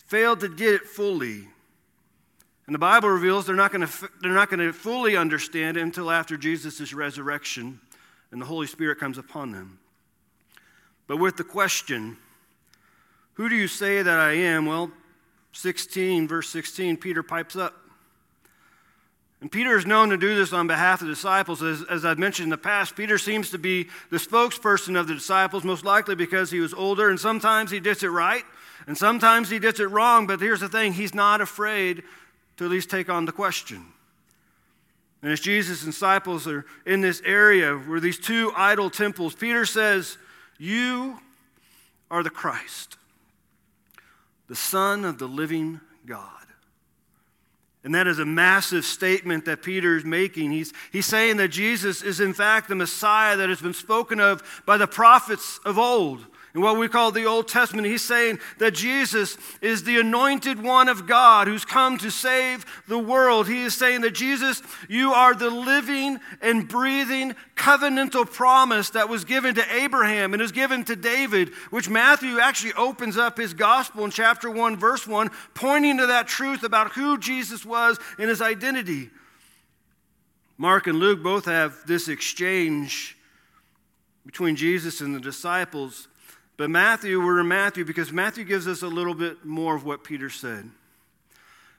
failed 0.06 0.40
to 0.40 0.48
get 0.48 0.74
it 0.74 0.82
fully. 0.82 1.48
And 2.66 2.74
the 2.74 2.78
Bible 2.78 3.08
reveals 3.08 3.44
they're 3.44 3.54
not 3.54 3.72
going 3.72 3.86
to, 3.86 4.08
they're 4.22 4.32
not 4.32 4.48
going 4.48 4.60
to 4.60 4.72
fully 4.72 5.16
understand 5.16 5.76
it 5.76 5.82
until 5.82 6.10
after 6.10 6.36
Jesus' 6.36 6.94
resurrection 6.94 7.80
and 8.30 8.40
the 8.40 8.46
Holy 8.46 8.66
Spirit 8.66 8.98
comes 8.98 9.18
upon 9.18 9.52
them. 9.52 9.78
But 11.06 11.18
with 11.18 11.36
the 11.36 11.44
question, 11.44 12.16
Who 13.34 13.48
do 13.48 13.56
you 13.56 13.68
say 13.68 14.00
that 14.00 14.18
I 14.18 14.32
am? 14.32 14.64
Well, 14.64 14.90
16, 15.52 16.28
verse 16.28 16.48
16, 16.48 16.96
Peter 16.96 17.22
pipes 17.22 17.56
up. 17.56 17.74
And 19.40 19.50
Peter 19.50 19.76
is 19.76 19.84
known 19.84 20.10
to 20.10 20.16
do 20.16 20.36
this 20.36 20.52
on 20.52 20.68
behalf 20.68 21.00
of 21.00 21.08
the 21.08 21.14
disciples. 21.14 21.62
As, 21.62 21.82
as 21.90 22.04
I've 22.04 22.18
mentioned 22.18 22.44
in 22.44 22.50
the 22.50 22.56
past, 22.56 22.94
Peter 22.94 23.18
seems 23.18 23.50
to 23.50 23.58
be 23.58 23.88
the 24.10 24.18
spokesperson 24.18 24.98
of 24.98 25.08
the 25.08 25.14
disciples, 25.14 25.64
most 25.64 25.84
likely 25.84 26.14
because 26.14 26.52
he 26.52 26.60
was 26.60 26.72
older, 26.72 27.10
and 27.10 27.18
sometimes 27.18 27.72
he 27.72 27.80
gets 27.80 28.04
it 28.04 28.08
right, 28.08 28.44
and 28.86 28.96
sometimes 28.96 29.50
he 29.50 29.58
gets 29.58 29.80
it 29.80 29.86
wrong. 29.86 30.28
But 30.28 30.40
here's 30.40 30.60
the 30.60 30.68
thing 30.68 30.92
he's 30.92 31.12
not 31.12 31.40
afraid 31.40 32.04
to 32.56 32.64
at 32.64 32.70
least 32.70 32.88
take 32.88 33.10
on 33.10 33.24
the 33.24 33.32
question. 33.32 33.84
And 35.22 35.32
as 35.32 35.40
Jesus' 35.40 35.84
disciples 35.84 36.46
are 36.46 36.64
in 36.86 37.00
this 37.00 37.20
area 37.24 37.74
where 37.74 38.00
these 38.00 38.18
two 38.20 38.52
idol 38.56 38.90
temples, 38.90 39.34
Peter 39.34 39.66
says, 39.66 40.18
You 40.58 41.18
are 42.12 42.22
the 42.22 42.30
Christ, 42.30 42.96
the 44.48 44.56
Son 44.56 45.04
of 45.04 45.18
the 45.18 45.26
living 45.26 45.80
God. 46.06 46.28
And 47.84 47.94
that 47.94 48.06
is 48.06 48.20
a 48.20 48.24
massive 48.24 48.84
statement 48.84 49.44
that 49.46 49.62
Peter 49.62 49.96
is 49.96 50.04
making. 50.04 50.52
He's, 50.52 50.72
he's 50.92 51.06
saying 51.06 51.38
that 51.38 51.48
Jesus 51.48 52.02
is, 52.02 52.20
in 52.20 52.32
fact, 52.32 52.68
the 52.68 52.76
Messiah 52.76 53.36
that 53.36 53.48
has 53.48 53.60
been 53.60 53.74
spoken 53.74 54.20
of 54.20 54.42
by 54.66 54.76
the 54.76 54.86
prophets 54.86 55.58
of 55.64 55.78
old. 55.78 56.24
In 56.54 56.60
what 56.60 56.76
we 56.76 56.86
call 56.86 57.12
the 57.12 57.24
Old 57.24 57.48
Testament, 57.48 57.86
he's 57.86 58.04
saying 58.04 58.38
that 58.58 58.74
Jesus 58.74 59.38
is 59.62 59.84
the 59.84 59.98
anointed 59.98 60.62
one 60.62 60.86
of 60.86 61.06
God 61.06 61.48
who's 61.48 61.64
come 61.64 61.96
to 61.98 62.10
save 62.10 62.66
the 62.86 62.98
world. 62.98 63.48
He 63.48 63.62
is 63.62 63.74
saying 63.74 64.02
that 64.02 64.10
Jesus, 64.10 64.62
you 64.86 65.14
are 65.14 65.34
the 65.34 65.48
living 65.48 66.20
and 66.42 66.68
breathing 66.68 67.34
covenantal 67.56 68.30
promise 68.30 68.90
that 68.90 69.08
was 69.08 69.24
given 69.24 69.54
to 69.54 69.74
Abraham 69.74 70.34
and 70.34 70.42
is 70.42 70.52
given 70.52 70.84
to 70.84 70.94
David, 70.94 71.48
which 71.70 71.88
Matthew 71.88 72.38
actually 72.38 72.74
opens 72.74 73.16
up 73.16 73.38
his 73.38 73.54
gospel 73.54 74.04
in 74.04 74.10
chapter 74.10 74.50
1, 74.50 74.76
verse 74.76 75.06
1, 75.06 75.30
pointing 75.54 75.96
to 75.98 76.06
that 76.06 76.28
truth 76.28 76.64
about 76.64 76.92
who 76.92 77.16
Jesus 77.16 77.64
was 77.64 77.98
and 78.18 78.28
his 78.28 78.42
identity. 78.42 79.08
Mark 80.58 80.86
and 80.86 80.98
Luke 80.98 81.22
both 81.22 81.46
have 81.46 81.78
this 81.86 82.08
exchange 82.08 83.16
between 84.26 84.54
Jesus 84.54 85.00
and 85.00 85.14
the 85.14 85.20
disciples. 85.20 86.08
But 86.62 86.70
Matthew, 86.70 87.20
we're 87.20 87.40
in 87.40 87.48
Matthew 87.48 87.84
because 87.84 88.12
Matthew 88.12 88.44
gives 88.44 88.68
us 88.68 88.82
a 88.82 88.86
little 88.86 89.14
bit 89.14 89.44
more 89.44 89.74
of 89.74 89.84
what 89.84 90.04
Peter 90.04 90.30
said. 90.30 90.70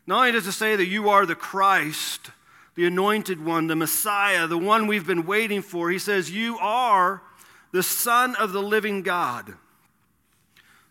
Not 0.05 0.17
only 0.17 0.33
does 0.33 0.45
it 0.45 0.51
say 0.51 0.75
that 0.75 0.87
you 0.87 1.07
are 1.07 1.25
the 1.25 1.35
Christ, 1.35 2.31
the 2.75 2.85
anointed 2.85 3.45
one, 3.45 3.67
the 3.67 3.77
Messiah, 3.77 4.45
the 4.45 4.57
one 4.57 4.87
we've 4.87 5.07
been 5.07 5.25
waiting 5.25 5.61
for, 5.61 5.89
he 5.89 5.99
says, 5.99 6.29
You 6.29 6.57
are 6.59 7.21
the 7.71 7.81
Son 7.81 8.35
of 8.35 8.51
the 8.51 8.61
living 8.61 9.03
God. 9.03 9.53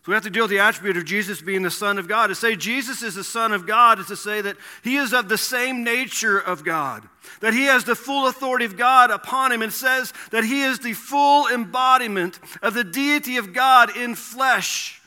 So 0.03 0.11
we 0.11 0.15
have 0.15 0.23
to 0.23 0.29
deal 0.29 0.43
with 0.43 0.51
the 0.51 0.59
attribute 0.59 0.97
of 0.97 1.05
Jesus 1.05 1.41
being 1.41 1.61
the 1.61 1.71
Son 1.71 1.97
of 1.97 2.09
God. 2.09 2.27
To 2.27 2.35
say 2.35 2.57
Jesus 2.57 3.03
is 3.03 3.15
the 3.15 3.23
Son 3.23 3.53
of 3.53 3.65
God 3.65 3.99
is 3.99 4.07
to 4.07 4.17
say 4.17 4.41
that 4.41 4.57
he 4.83 4.97
is 4.97 5.13
of 5.13 5.29
the 5.29 5.37
same 5.37 5.85
nature 5.85 6.37
of 6.37 6.65
God, 6.65 7.07
that 7.39 7.53
he 7.53 7.63
has 7.65 7.85
the 7.85 7.95
full 7.95 8.27
authority 8.27 8.65
of 8.65 8.75
God 8.75 9.11
upon 9.11 9.53
him. 9.53 9.61
and 9.61 9.71
says 9.71 10.11
that 10.31 10.43
he 10.43 10.63
is 10.63 10.79
the 10.79 10.91
full 10.91 11.47
embodiment 11.47 12.37
of 12.61 12.73
the 12.73 12.83
deity 12.83 13.37
of 13.37 13.53
God 13.53 13.95
in 13.95 14.13
flesh, 14.13 15.01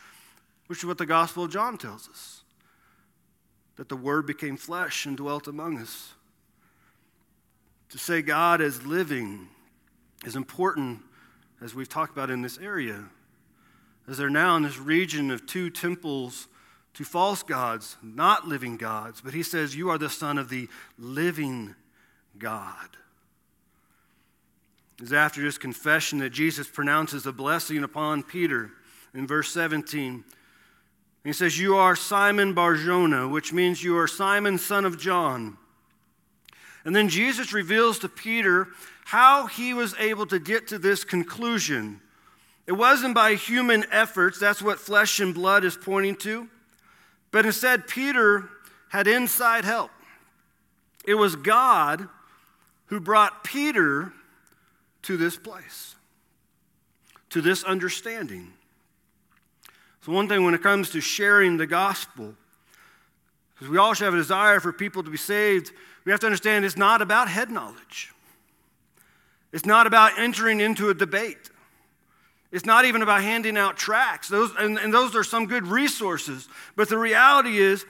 which 0.66 0.78
is 0.78 0.86
what 0.86 0.96
the 0.96 1.04
Gospel 1.04 1.44
of 1.44 1.50
John 1.50 1.76
tells 1.76 2.08
us 2.08 2.42
that 3.76 3.90
the 3.90 3.96
Word 3.96 4.26
became 4.26 4.56
flesh 4.56 5.04
and 5.04 5.14
dwelt 5.14 5.46
among 5.46 5.76
us. 5.78 6.14
To 7.90 7.98
say 7.98 8.22
God 8.22 8.62
is 8.62 8.86
living 8.86 9.48
is 10.24 10.36
important, 10.36 11.00
as 11.60 11.74
we've 11.74 11.86
talked 11.86 12.12
about 12.12 12.30
in 12.30 12.40
this 12.40 12.56
area 12.56 13.04
as 14.08 14.18
they're 14.18 14.30
now 14.30 14.56
in 14.56 14.62
this 14.62 14.78
region 14.78 15.30
of 15.30 15.46
two 15.46 15.70
temples 15.70 16.48
to 16.94 17.04
false 17.04 17.42
gods, 17.42 17.96
not 18.02 18.48
living 18.48 18.76
gods. 18.76 19.20
But 19.20 19.34
he 19.34 19.42
says, 19.42 19.76
You 19.76 19.90
are 19.90 19.98
the 19.98 20.08
Son 20.08 20.38
of 20.38 20.48
the 20.48 20.68
living 20.98 21.74
God. 22.38 22.96
It's 25.00 25.12
after 25.12 25.42
this 25.42 25.58
confession 25.58 26.20
that 26.20 26.30
Jesus 26.30 26.66
pronounces 26.66 27.26
a 27.26 27.32
blessing 27.32 27.84
upon 27.84 28.22
Peter 28.22 28.70
in 29.12 29.26
verse 29.26 29.52
17. 29.52 30.24
He 31.22 31.32
says, 31.32 31.58
You 31.58 31.76
are 31.76 31.96
Simon 31.96 32.54
Barjona, 32.54 33.28
which 33.28 33.52
means 33.52 33.82
you 33.82 33.98
are 33.98 34.06
Simon, 34.06 34.56
son 34.56 34.84
of 34.84 34.98
John. 34.98 35.58
And 36.84 36.94
then 36.94 37.08
Jesus 37.08 37.52
reveals 37.52 37.98
to 37.98 38.08
Peter 38.08 38.68
how 39.06 39.46
he 39.46 39.74
was 39.74 39.94
able 39.98 40.26
to 40.26 40.38
get 40.38 40.68
to 40.68 40.78
this 40.78 41.04
conclusion 41.04 42.00
it 42.66 42.72
wasn't 42.72 43.14
by 43.14 43.34
human 43.34 43.84
efforts, 43.92 44.38
that's 44.38 44.60
what 44.60 44.80
flesh 44.80 45.20
and 45.20 45.32
blood 45.32 45.64
is 45.64 45.76
pointing 45.76 46.16
to. 46.16 46.48
But 47.30 47.46
instead, 47.46 47.86
Peter 47.86 48.48
had 48.88 49.06
inside 49.06 49.64
help. 49.64 49.90
It 51.04 51.14
was 51.14 51.36
God 51.36 52.08
who 52.86 52.98
brought 52.98 53.44
Peter 53.44 54.12
to 55.02 55.16
this 55.16 55.36
place, 55.36 55.94
to 57.30 57.40
this 57.40 57.62
understanding. 57.62 58.52
So, 60.00 60.12
one 60.12 60.28
thing 60.28 60.44
when 60.44 60.54
it 60.54 60.62
comes 60.62 60.90
to 60.90 61.00
sharing 61.00 61.56
the 61.56 61.66
gospel, 61.66 62.34
because 63.54 63.68
we 63.68 63.78
all 63.78 63.94
should 63.94 64.04
have 64.04 64.14
a 64.14 64.18
desire 64.18 64.58
for 64.58 64.72
people 64.72 65.02
to 65.04 65.10
be 65.10 65.16
saved, 65.16 65.72
we 66.04 66.10
have 66.12 66.20
to 66.20 66.26
understand 66.26 66.64
it's 66.64 66.76
not 66.76 67.02
about 67.02 67.28
head 67.28 67.50
knowledge. 67.50 68.12
It's 69.52 69.66
not 69.66 69.86
about 69.86 70.18
entering 70.18 70.60
into 70.60 70.90
a 70.90 70.94
debate. 70.94 71.50
It's 72.52 72.64
not 72.64 72.84
even 72.84 73.02
about 73.02 73.22
handing 73.22 73.56
out 73.56 73.76
tracts. 73.76 74.28
Those, 74.28 74.50
and, 74.58 74.78
and 74.78 74.94
those 74.94 75.16
are 75.16 75.24
some 75.24 75.46
good 75.46 75.66
resources. 75.66 76.48
But 76.76 76.88
the 76.88 76.98
reality 76.98 77.58
is, 77.58 77.84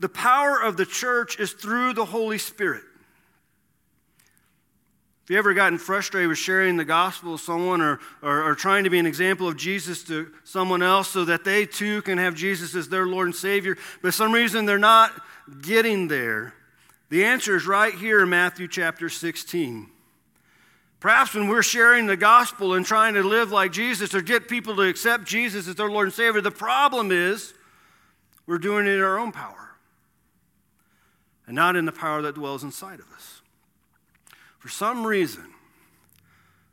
the 0.00 0.08
power 0.08 0.60
of 0.60 0.76
the 0.76 0.86
church 0.86 1.38
is 1.38 1.52
through 1.52 1.94
the 1.94 2.04
Holy 2.04 2.38
Spirit. 2.38 2.82
If 5.24 5.30
you 5.30 5.38
ever 5.38 5.54
gotten 5.54 5.78
frustrated 5.78 6.28
with 6.28 6.38
sharing 6.38 6.76
the 6.76 6.84
gospel 6.84 7.32
with 7.32 7.40
someone 7.40 7.80
or, 7.80 7.98
or, 8.22 8.44
or, 8.44 8.54
trying 8.54 8.84
to 8.84 8.90
be 8.90 9.00
an 9.00 9.06
example 9.06 9.48
of 9.48 9.56
Jesus 9.56 10.04
to 10.04 10.30
someone 10.44 10.82
else 10.82 11.08
so 11.08 11.24
that 11.24 11.42
they 11.42 11.66
too 11.66 12.00
can 12.02 12.18
have 12.18 12.36
Jesus 12.36 12.76
as 12.76 12.88
their 12.88 13.06
Lord 13.06 13.26
and 13.26 13.34
Savior, 13.34 13.74
but 13.74 14.08
for 14.08 14.12
some 14.12 14.30
reason 14.30 14.66
they're 14.66 14.78
not 14.78 15.10
getting 15.62 16.06
there, 16.06 16.54
the 17.08 17.24
answer 17.24 17.56
is 17.56 17.66
right 17.66 17.92
here 17.92 18.22
in 18.22 18.28
Matthew 18.28 18.68
chapter 18.68 19.08
16. 19.08 19.90
Perhaps 21.06 21.36
when 21.36 21.46
we're 21.46 21.62
sharing 21.62 22.06
the 22.06 22.16
gospel 22.16 22.74
and 22.74 22.84
trying 22.84 23.14
to 23.14 23.22
live 23.22 23.52
like 23.52 23.70
Jesus 23.70 24.12
or 24.12 24.20
get 24.20 24.48
people 24.48 24.74
to 24.74 24.82
accept 24.82 25.24
Jesus 25.24 25.68
as 25.68 25.76
their 25.76 25.88
Lord 25.88 26.08
and 26.08 26.12
Savior, 26.12 26.40
the 26.40 26.50
problem 26.50 27.12
is 27.12 27.54
we're 28.44 28.58
doing 28.58 28.88
it 28.88 28.90
in 28.90 29.02
our 29.02 29.16
own 29.16 29.30
power 29.30 29.70
and 31.46 31.54
not 31.54 31.76
in 31.76 31.84
the 31.84 31.92
power 31.92 32.22
that 32.22 32.34
dwells 32.34 32.64
inside 32.64 32.98
of 32.98 33.08
us. 33.12 33.40
For 34.58 34.68
some 34.68 35.06
reason, 35.06 35.44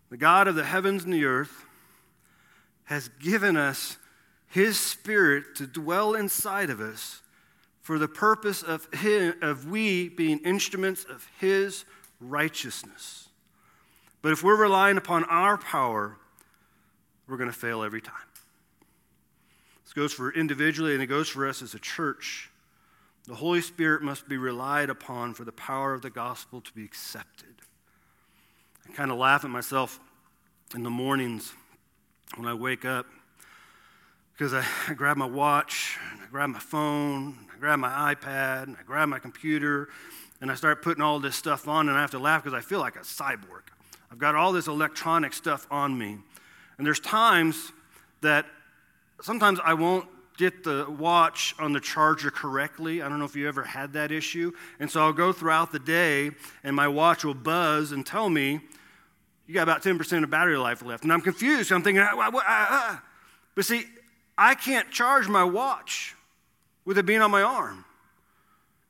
the 0.09 0.17
God 0.17 0.47
of 0.47 0.55
the 0.55 0.63
heavens 0.63 1.03
and 1.03 1.13
the 1.13 1.25
earth 1.25 1.65
has 2.85 3.09
given 3.09 3.55
us 3.55 3.97
His 4.47 4.79
Spirit 4.79 5.53
to 5.57 5.67
dwell 5.67 6.15
inside 6.15 6.71
of 6.71 6.81
us 6.81 7.21
for 7.81 7.99
the 7.99 8.07
purpose 8.07 8.63
of, 8.63 8.91
him, 8.95 9.35
of 9.43 9.69
we 9.69 10.09
being 10.09 10.39
instruments 10.39 11.03
of 11.03 11.27
His 11.39 11.85
righteousness. 12.19 13.29
But 14.23 14.31
if 14.31 14.41
we're 14.41 14.55
relying 14.55 14.97
upon 14.97 15.25
our 15.25 15.57
power, 15.57 16.17
we're 17.27 17.37
going 17.37 17.51
to 17.51 17.55
fail 17.55 17.83
every 17.83 18.01
time. 18.01 18.15
This 19.83 19.93
goes 19.93 20.13
for 20.13 20.31
individually 20.33 20.93
and 20.93 21.03
it 21.03 21.07
goes 21.07 21.27
for 21.27 21.47
us 21.47 21.61
as 21.61 21.73
a 21.73 21.79
church. 21.79 22.49
The 23.27 23.35
Holy 23.35 23.59
Spirit 23.59 24.01
must 24.01 24.27
be 24.27 24.37
relied 24.37 24.89
upon 24.89 25.33
for 25.33 25.43
the 25.43 25.51
power 25.51 25.93
of 25.93 26.01
the 26.01 26.09
gospel 26.09 26.61
to 26.61 26.73
be 26.73 26.85
accepted. 26.85 27.53
I 28.89 28.93
kind 28.93 29.11
of 29.11 29.17
laugh 29.17 29.43
at 29.43 29.49
myself 29.49 29.99
in 30.73 30.83
the 30.83 30.89
mornings 30.89 31.53
when 32.37 32.47
I 32.47 32.53
wake 32.53 32.85
up 32.85 33.05
because 34.31 34.53
I, 34.53 34.65
I 34.87 34.93
grab 34.93 35.17
my 35.17 35.25
watch, 35.25 35.97
I 36.21 36.25
grab 36.31 36.49
my 36.49 36.59
phone, 36.59 37.35
I 37.53 37.59
grab 37.59 37.77
my 37.77 38.15
iPad, 38.15 38.63
and 38.63 38.77
I 38.79 38.83
grab 38.83 39.09
my 39.09 39.19
computer, 39.19 39.89
and 40.39 40.49
I 40.49 40.55
start 40.55 40.81
putting 40.81 41.03
all 41.03 41.19
this 41.19 41.35
stuff 41.35 41.67
on, 41.67 41.89
and 41.89 41.97
I 41.97 42.01
have 42.01 42.11
to 42.11 42.19
laugh 42.19 42.43
because 42.43 42.57
I 42.57 42.61
feel 42.61 42.79
like 42.79 42.95
a 42.95 42.99
cyborg. 42.99 43.72
I've 44.13 44.19
got 44.19 44.35
all 44.35 44.51
this 44.51 44.67
electronic 44.67 45.33
stuff 45.33 45.65
on 45.71 45.97
me. 45.97 46.19
And 46.77 46.85
there's 46.85 46.99
times 46.99 47.71
that 48.21 48.45
sometimes 49.23 49.59
I 49.65 49.73
won't 49.73 50.07
get 50.37 50.63
the 50.63 50.85
watch 50.87 51.55
on 51.57 51.73
the 51.73 51.79
charger 51.79 52.29
correctly. 52.29 53.01
I 53.01 53.09
don't 53.09 53.17
know 53.17 53.25
if 53.25 53.35
you 53.35 53.47
ever 53.47 53.63
had 53.63 53.93
that 53.93 54.11
issue. 54.11 54.51
And 54.79 54.89
so 54.89 55.01
I'll 55.01 55.13
go 55.13 55.33
throughout 55.33 55.71
the 55.71 55.79
day 55.79 56.29
and 56.63 56.75
my 56.75 56.87
watch 56.87 57.25
will 57.25 57.33
buzz 57.33 57.91
and 57.91 58.05
tell 58.05 58.29
me, 58.29 58.59
you 59.47 59.53
got 59.55 59.63
about 59.63 59.81
10% 59.81 60.23
of 60.23 60.29
battery 60.29 60.57
life 60.57 60.85
left. 60.85 61.03
And 61.03 61.11
I'm 61.11 61.21
confused. 61.21 61.71
I'm 61.71 61.81
thinking, 61.81 62.03
ah, 62.03 62.13
ah, 62.15 62.31
ah. 62.45 63.03
but 63.55 63.65
see, 63.65 63.83
I 64.37 64.53
can't 64.53 64.91
charge 64.91 65.27
my 65.27 65.43
watch 65.43 66.15
with 66.85 66.99
it 66.99 67.07
being 67.07 67.21
on 67.21 67.31
my 67.31 67.41
arm. 67.41 67.83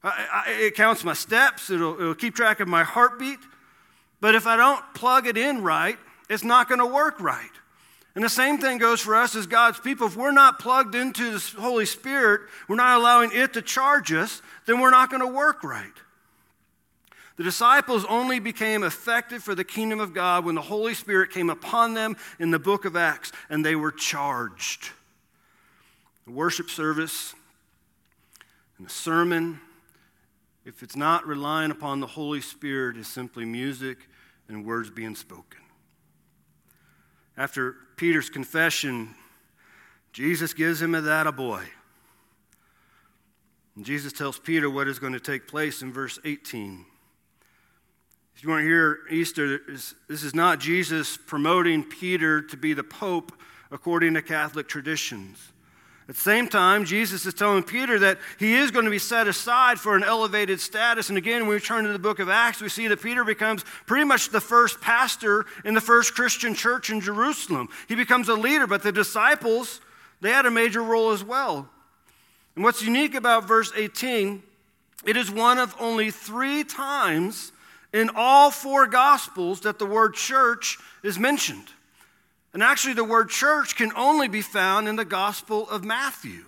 I, 0.04 0.44
I, 0.48 0.52
it 0.52 0.76
counts 0.76 1.06
my 1.06 1.14
steps, 1.14 1.70
it'll, 1.70 1.94
it'll 1.94 2.14
keep 2.14 2.36
track 2.36 2.60
of 2.60 2.68
my 2.68 2.84
heartbeat. 2.84 3.40
But 4.24 4.36
if 4.36 4.48
I 4.48 4.56
don't 4.56 4.82
plug 4.94 5.28
it 5.28 5.38
in 5.38 5.64
right, 5.64 5.98
it's 6.30 6.46
not 6.46 6.70
going 6.70 6.80
to 6.80 6.86
work 6.86 7.20
right. 7.20 7.52
And 8.16 8.24
the 8.24 8.30
same 8.30 8.58
thing 8.58 8.78
goes 8.78 9.02
for 9.02 9.18
us 9.18 9.36
as 9.36 9.48
God's 9.48 9.82
people. 9.82 10.08
If 10.08 10.16
we're 10.16 10.32
not 10.32 10.60
plugged 10.60 10.96
into 10.96 11.32
the 11.32 11.62
Holy 11.62 11.86
Spirit, 11.86 12.44
we're 12.70 12.78
not 12.78 12.98
allowing 12.98 13.32
it 13.34 13.52
to 13.52 13.62
charge 13.62 14.14
us, 14.14 14.42
then 14.66 14.80
we're 14.80 14.92
not 14.92 15.10
going 15.10 15.20
to 15.20 15.28
work 15.28 15.62
right. 15.62 15.92
The 17.36 17.44
disciples 17.44 18.06
only 18.08 18.40
became 18.40 18.86
effective 18.86 19.44
for 19.44 19.56
the 19.56 19.66
kingdom 19.66 20.00
of 20.00 20.14
God 20.14 20.46
when 20.46 20.56
the 20.56 20.62
Holy 20.62 20.94
Spirit 20.94 21.30
came 21.30 21.50
upon 21.50 21.94
them 21.94 22.16
in 22.40 22.50
the 22.50 22.60
book 22.60 22.86
of 22.86 22.96
Acts 22.96 23.34
and 23.50 23.66
they 23.66 23.76
were 23.76 23.92
charged. 23.92 24.92
The 26.28 26.32
worship 26.32 26.70
service 26.70 27.36
and 28.78 28.88
the 28.88 28.92
sermon, 28.92 29.60
if 30.64 30.82
it's 30.82 30.96
not 30.96 31.28
relying 31.28 31.72
upon 31.72 32.00
the 32.00 32.08
Holy 32.08 32.40
Spirit, 32.40 32.96
is 32.96 33.10
simply 33.10 33.44
music 33.44 33.98
and 34.54 34.66
words 34.66 34.90
being 34.90 35.16
spoken. 35.16 35.60
After 37.36 37.76
Peter's 37.98 38.30
confession, 38.30 39.16
Jesus 40.12 40.54
gives 40.54 40.82
him 40.82 40.92
that 40.92 41.28
a 41.28 41.32
boy. 41.32 41.64
And 43.76 43.86
Jesus 43.86 44.14
tells 44.14 44.38
Peter 44.38 44.70
what 44.70 44.88
is 44.88 45.00
going 45.00 45.14
to 45.14 45.20
take 45.20 45.48
place 45.48 45.82
in 45.82 45.92
verse 45.92 46.20
18. 46.24 46.86
If 48.36 48.44
you 48.44 48.50
want 48.50 48.62
to 48.62 48.68
hear 48.68 49.00
Easter, 49.10 49.60
this 49.68 50.24
is 50.24 50.36
not 50.36 50.60
Jesus 50.60 51.18
promoting 51.18 51.84
Peter 51.84 52.42
to 52.42 52.58
be 52.58 52.74
the 52.74 52.84
Pope 52.84 53.32
according 53.72 54.14
to 54.14 54.22
Catholic 54.22 54.68
traditions. 54.68 55.53
At 56.10 56.16
the 56.16 56.22
same 56.22 56.50
time, 56.50 56.84
Jesus 56.84 57.26
is 57.26 57.34
telling 57.34 57.64
Peter 57.64 57.98
that 58.00 58.20
he 58.38 58.56
is 58.56 58.72
going 58.72 58.84
to 58.84 58.92
be 58.92 59.00
set 59.00 59.28
aside 59.28 59.80
for 59.80 59.96
an 59.96 60.04
elevated 60.04 60.60
status. 60.60 61.08
And 61.08 61.18
again, 61.18 61.42
when 61.42 61.56
we 61.56 61.60
turn 61.62 61.86
to 61.86 61.94
the 61.94 62.00
book 62.00 62.20
of 62.20 62.28
Acts, 62.28 62.62
we 62.62 62.68
see 62.68 62.90
that 62.90 63.02
Peter 63.02 63.24
becomes 63.24 63.64
pretty 63.86 64.04
much 64.04 64.30
the 64.30 64.42
first 64.42 64.82
pastor 64.82 65.46
in 65.64 65.74
the 65.74 65.82
first 65.82 66.14
Christian 66.14 66.56
church 66.56 66.90
in 66.90 67.00
Jerusalem. 67.00 67.70
He 67.88 67.96
becomes 67.96 68.28
a 68.28 68.34
leader, 68.34 68.68
but 68.68 68.84
the 68.84 68.92
disciples, 68.92 69.80
they 70.20 70.32
had 70.32 70.46
a 70.46 70.52
major 70.52 70.84
role 70.84 71.12
as 71.12 71.24
well. 71.24 71.70
And 72.56 72.66
what's 72.66 72.82
unique 72.82 73.16
about 73.16 73.48
verse 73.48 73.72
18, 73.74 74.44
it 75.06 75.16
is 75.16 75.32
one 75.32 75.58
of 75.58 75.74
only 75.80 76.12
three 76.12 76.66
times 76.66 77.54
in 77.94 78.10
all 78.14 78.52
four 78.52 78.88
gospels 78.88 79.62
that 79.62 79.80
the 79.80 79.86
word 79.86 80.16
church 80.16 80.80
is 81.02 81.18
mentioned. 81.18 81.68
And 82.54 82.62
actually, 82.62 82.94
the 82.94 83.04
word 83.04 83.30
church 83.30 83.76
can 83.76 83.92
only 83.96 84.28
be 84.28 84.42
found 84.42 84.88
in 84.88 84.96
the 84.96 85.06
Gospel 85.06 85.68
of 85.70 85.84
Matthew. 85.84 86.46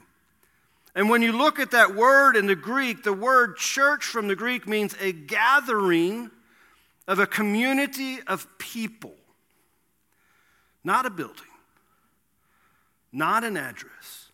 And 0.94 1.10
when 1.10 1.22
you 1.22 1.34
look 1.34 1.60
at 1.60 1.72
that 1.72 1.96
word 1.96 2.38
in 2.38 2.46
the 2.46 2.56
Greek, 2.56 3.04
the 3.04 3.12
word 3.12 3.58
church 3.58 4.06
from 4.06 4.28
the 4.28 4.36
Greek 4.36 4.68
means 4.68 4.96
a 5.02 5.12
gathering 5.12 6.32
of 7.08 7.20
a 7.20 7.28
community 7.28 8.20
of 8.28 8.48
people, 8.58 9.16
not 10.84 11.06
a 11.06 11.10
building, 11.10 11.44
not 13.12 13.44
an 13.44 13.58
address. 13.58 14.30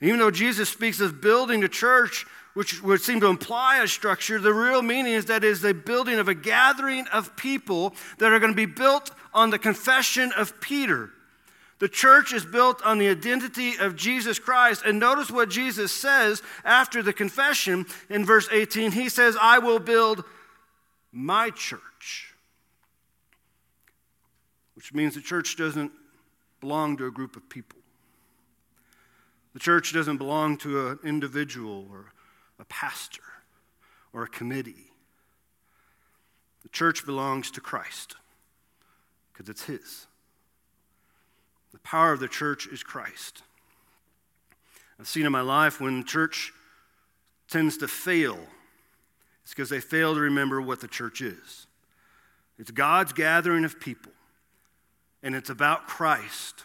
Even 0.00 0.18
though 0.18 0.30
Jesus 0.30 0.68
speaks 0.68 1.00
of 1.00 1.20
building 1.20 1.62
a 1.64 1.68
church, 1.68 2.26
which 2.56 2.82
would 2.82 3.02
seem 3.02 3.20
to 3.20 3.26
imply 3.26 3.82
a 3.82 3.86
structure, 3.86 4.40
the 4.40 4.50
real 4.50 4.80
meaning 4.80 5.12
is 5.12 5.26
that 5.26 5.44
it 5.44 5.48
is 5.48 5.60
the 5.60 5.74
building 5.74 6.18
of 6.18 6.26
a 6.26 6.34
gathering 6.34 7.06
of 7.08 7.36
people 7.36 7.94
that 8.16 8.32
are 8.32 8.38
going 8.38 8.50
to 8.50 8.56
be 8.56 8.64
built 8.64 9.10
on 9.34 9.50
the 9.50 9.58
confession 9.58 10.32
of 10.32 10.58
Peter. 10.58 11.10
The 11.80 11.88
church 11.90 12.32
is 12.32 12.46
built 12.46 12.80
on 12.80 12.96
the 12.96 13.10
identity 13.10 13.74
of 13.78 13.94
Jesus 13.94 14.38
Christ. 14.38 14.84
And 14.86 14.98
notice 14.98 15.30
what 15.30 15.50
Jesus 15.50 15.92
says 15.92 16.40
after 16.64 17.02
the 17.02 17.12
confession 17.12 17.84
in 18.08 18.24
verse 18.24 18.48
18. 18.50 18.92
He 18.92 19.10
says, 19.10 19.36
I 19.38 19.58
will 19.58 19.78
build 19.78 20.24
my 21.12 21.50
church. 21.50 22.32
Which 24.76 24.94
means 24.94 25.14
the 25.14 25.20
church 25.20 25.58
doesn't 25.58 25.92
belong 26.62 26.96
to 26.96 27.06
a 27.06 27.10
group 27.10 27.36
of 27.36 27.50
people. 27.50 27.80
The 29.52 29.60
church 29.60 29.92
doesn't 29.92 30.16
belong 30.16 30.56
to 30.58 30.88
an 30.88 30.98
individual 31.04 31.86
or 31.90 32.14
a 32.58 32.64
pastor 32.64 33.22
or 34.12 34.22
a 34.22 34.28
committee. 34.28 34.90
The 36.62 36.68
church 36.70 37.06
belongs 37.06 37.50
to 37.52 37.60
Christ 37.60 38.16
because 39.32 39.48
it's 39.48 39.64
His. 39.64 40.06
The 41.72 41.78
power 41.80 42.12
of 42.12 42.20
the 42.20 42.28
church 42.28 42.66
is 42.66 42.82
Christ. 42.82 43.42
I've 44.98 45.08
seen 45.08 45.26
in 45.26 45.32
my 45.32 45.42
life 45.42 45.80
when 45.80 46.04
church 46.04 46.52
tends 47.48 47.76
to 47.78 47.88
fail, 47.88 48.38
it's 49.42 49.52
because 49.52 49.68
they 49.68 49.80
fail 49.80 50.14
to 50.14 50.20
remember 50.20 50.60
what 50.60 50.80
the 50.80 50.88
church 50.88 51.20
is. 51.20 51.66
It's 52.58 52.70
God's 52.70 53.12
gathering 53.12 53.64
of 53.64 53.78
people, 53.78 54.12
and 55.22 55.34
it's 55.34 55.50
about 55.50 55.86
Christ. 55.86 56.64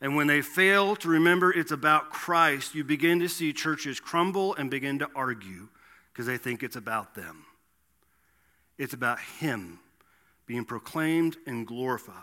And 0.00 0.14
when 0.14 0.28
they 0.28 0.42
fail 0.42 0.94
to 0.96 1.08
remember 1.08 1.52
it's 1.52 1.72
about 1.72 2.10
Christ, 2.10 2.74
you 2.74 2.84
begin 2.84 3.18
to 3.20 3.28
see 3.28 3.52
churches 3.52 3.98
crumble 3.98 4.54
and 4.54 4.70
begin 4.70 5.00
to 5.00 5.10
argue 5.14 5.68
because 6.12 6.26
they 6.26 6.38
think 6.38 6.62
it's 6.62 6.76
about 6.76 7.14
them. 7.14 7.44
It's 8.76 8.94
about 8.94 9.18
Him 9.18 9.80
being 10.46 10.64
proclaimed 10.64 11.36
and 11.46 11.66
glorified. 11.66 12.22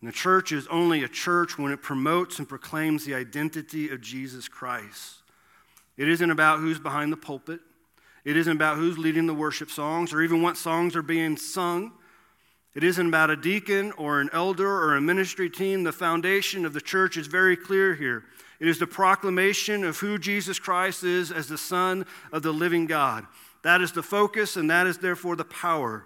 And 0.00 0.08
the 0.08 0.14
church 0.14 0.52
is 0.52 0.66
only 0.68 1.02
a 1.02 1.08
church 1.08 1.58
when 1.58 1.72
it 1.72 1.82
promotes 1.82 2.38
and 2.38 2.48
proclaims 2.48 3.04
the 3.04 3.14
identity 3.14 3.90
of 3.90 4.00
Jesus 4.00 4.48
Christ. 4.48 5.22
It 5.96 6.08
isn't 6.08 6.30
about 6.30 6.60
who's 6.60 6.78
behind 6.78 7.12
the 7.12 7.16
pulpit. 7.16 7.60
It 8.24 8.36
isn't 8.36 8.56
about 8.56 8.76
who's 8.76 8.98
leading 8.98 9.26
the 9.26 9.34
worship 9.34 9.70
songs 9.70 10.12
or 10.12 10.22
even 10.22 10.42
what 10.42 10.56
songs 10.56 10.94
are 10.94 11.02
being 11.02 11.36
sung. 11.36 11.92
It 12.78 12.84
isn't 12.84 13.08
about 13.08 13.28
a 13.28 13.34
deacon 13.34 13.90
or 13.98 14.20
an 14.20 14.30
elder 14.32 14.68
or 14.68 14.94
a 14.94 15.00
ministry 15.00 15.50
team. 15.50 15.82
The 15.82 15.90
foundation 15.90 16.64
of 16.64 16.72
the 16.72 16.80
church 16.80 17.16
is 17.16 17.26
very 17.26 17.56
clear 17.56 17.96
here. 17.96 18.22
It 18.60 18.68
is 18.68 18.78
the 18.78 18.86
proclamation 18.86 19.82
of 19.82 19.98
who 19.98 20.16
Jesus 20.16 20.60
Christ 20.60 21.02
is 21.02 21.32
as 21.32 21.48
the 21.48 21.58
Son 21.58 22.06
of 22.30 22.44
the 22.44 22.52
living 22.52 22.86
God. 22.86 23.26
That 23.62 23.80
is 23.80 23.90
the 23.90 24.04
focus, 24.04 24.56
and 24.56 24.70
that 24.70 24.86
is 24.86 24.98
therefore 24.98 25.34
the 25.34 25.44
power. 25.44 26.04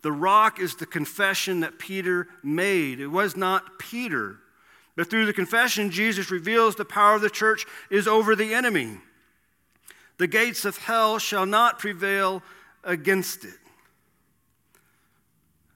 The 0.00 0.12
rock 0.12 0.58
is 0.58 0.76
the 0.76 0.86
confession 0.86 1.60
that 1.60 1.78
Peter 1.78 2.26
made. 2.42 3.00
It 3.00 3.08
was 3.08 3.36
not 3.36 3.78
Peter. 3.78 4.38
But 4.96 5.10
through 5.10 5.26
the 5.26 5.34
confession, 5.34 5.90
Jesus 5.90 6.30
reveals 6.30 6.74
the 6.74 6.86
power 6.86 7.16
of 7.16 7.20
the 7.20 7.28
church 7.28 7.66
is 7.90 8.08
over 8.08 8.34
the 8.34 8.54
enemy. 8.54 8.96
The 10.16 10.26
gates 10.26 10.64
of 10.64 10.78
hell 10.78 11.18
shall 11.18 11.44
not 11.44 11.78
prevail 11.78 12.42
against 12.82 13.44
it. 13.44 13.58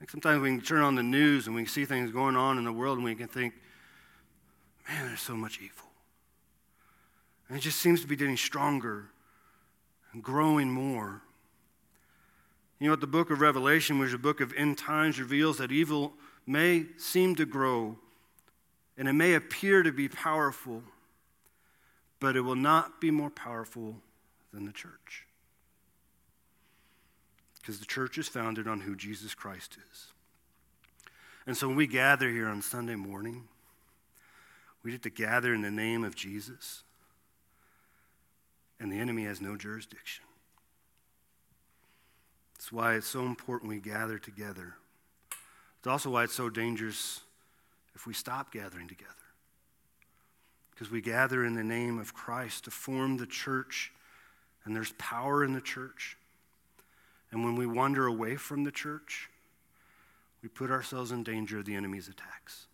Like 0.09 0.13
sometimes 0.13 0.41
we 0.41 0.49
can 0.49 0.63
turn 0.63 0.81
on 0.81 0.95
the 0.95 1.03
news 1.03 1.47
and 1.47 1.55
we 1.55 1.67
see 1.67 1.85
things 1.85 2.11
going 2.11 2.35
on 2.35 2.57
in 2.57 2.65
the 2.65 2.73
world 2.73 2.97
and 2.97 3.05
we 3.05 3.15
can 3.15 3.29
think, 3.29 3.53
man, 4.89 5.07
there's 5.07 5.21
so 5.21 5.37
much 5.37 5.59
evil. 5.59 5.85
And 7.47 7.59
it 7.59 7.61
just 7.61 7.79
seems 7.79 8.01
to 8.01 8.07
be 8.07 8.17
getting 8.17 8.39
stronger 8.39 9.11
and 10.15 10.23
growing 10.23 10.71
more. 10.71 11.21
You 12.79 12.87
know 12.87 12.93
what? 12.93 13.03
The 13.03 13.07
book 13.07 13.31
of 13.31 13.43
Revelation, 13.43 13.99
which 13.99 14.09
is 14.09 14.15
a 14.15 14.19
book 14.19 14.41
of 14.41 14.55
end 14.57 14.79
times, 14.79 15.21
reveals 15.21 15.59
that 15.59 15.71
evil 15.71 16.15
may 16.47 16.87
seem 16.97 17.35
to 17.35 17.45
grow 17.45 17.99
and 18.97 19.09
it 19.09 19.13
may 19.13 19.35
appear 19.35 19.83
to 19.83 19.93
be 19.93 20.09
powerful, 20.09 20.83
but 22.19 22.35
it 22.35 22.41
will 22.41 22.57
not 22.57 22.99
be 22.99 23.11
more 23.11 23.29
powerful 23.29 23.97
than 24.55 24.65
the 24.65 24.73
church 24.73 25.28
because 27.69 27.81
the 27.81 27.85
church 27.85 28.17
is 28.17 28.27
founded 28.27 28.67
on 28.67 28.81
who 28.81 28.97
Jesus 28.97 29.35
Christ 29.35 29.77
is. 29.93 30.07
And 31.47 31.55
so 31.55 31.69
when 31.69 31.77
we 31.77 31.87
gather 31.87 32.31
here 32.31 32.49
on 32.49 32.63
Sunday 32.63 32.95
morning, 32.95 33.47
we 34.83 34.91
get 34.91 35.03
to 35.03 35.11
gather 35.11 35.53
in 35.53 35.61
the 35.61 35.71
name 35.71 36.03
of 36.03 36.17
Jesus. 36.17 36.83
and 38.81 38.91
the 38.91 38.99
enemy 38.99 39.25
has 39.25 39.43
no 39.43 39.55
jurisdiction. 39.55 40.25
That's 42.55 42.73
why 42.73 42.95
it's 42.95 43.07
so 43.07 43.27
important 43.27 43.69
we 43.69 43.81
gather 43.81 44.19
together. 44.19 44.77
It's 45.79 45.87
also 45.87 46.09
why 46.09 46.25
it's 46.25 46.35
so 46.35 46.49
dangerous 46.49 47.21
if 47.95 48.07
we 48.07 48.15
stop 48.15 48.51
gathering 48.51 48.89
together. 48.89 49.13
Because 50.71 50.91
we 50.91 51.03
gather 51.03 51.45
in 51.45 51.53
the 51.53 51.65
name 51.65 51.99
of 51.99 52.15
Christ 52.15 52.65
to 52.65 52.71
form 52.71 53.19
the 53.19 53.27
church, 53.27 53.93
and 54.65 54.75
there's 54.75 54.93
power 54.93 55.45
in 55.45 55.53
the 55.53 55.61
church. 55.61 56.17
And 57.31 57.45
when 57.45 57.57
we 57.57 57.67
wander 57.67 58.07
away 58.07 58.37
from 58.37 58.65
the 58.65 58.71
church, 58.71 59.29
we 60.43 60.49
put 60.49 60.71
ourselves 60.71 61.13
in 61.13 61.23
danger 61.23 61.59
of 61.59 61.65
the 61.65 61.75
enemy's 61.75 62.09
attacks. 62.09 62.67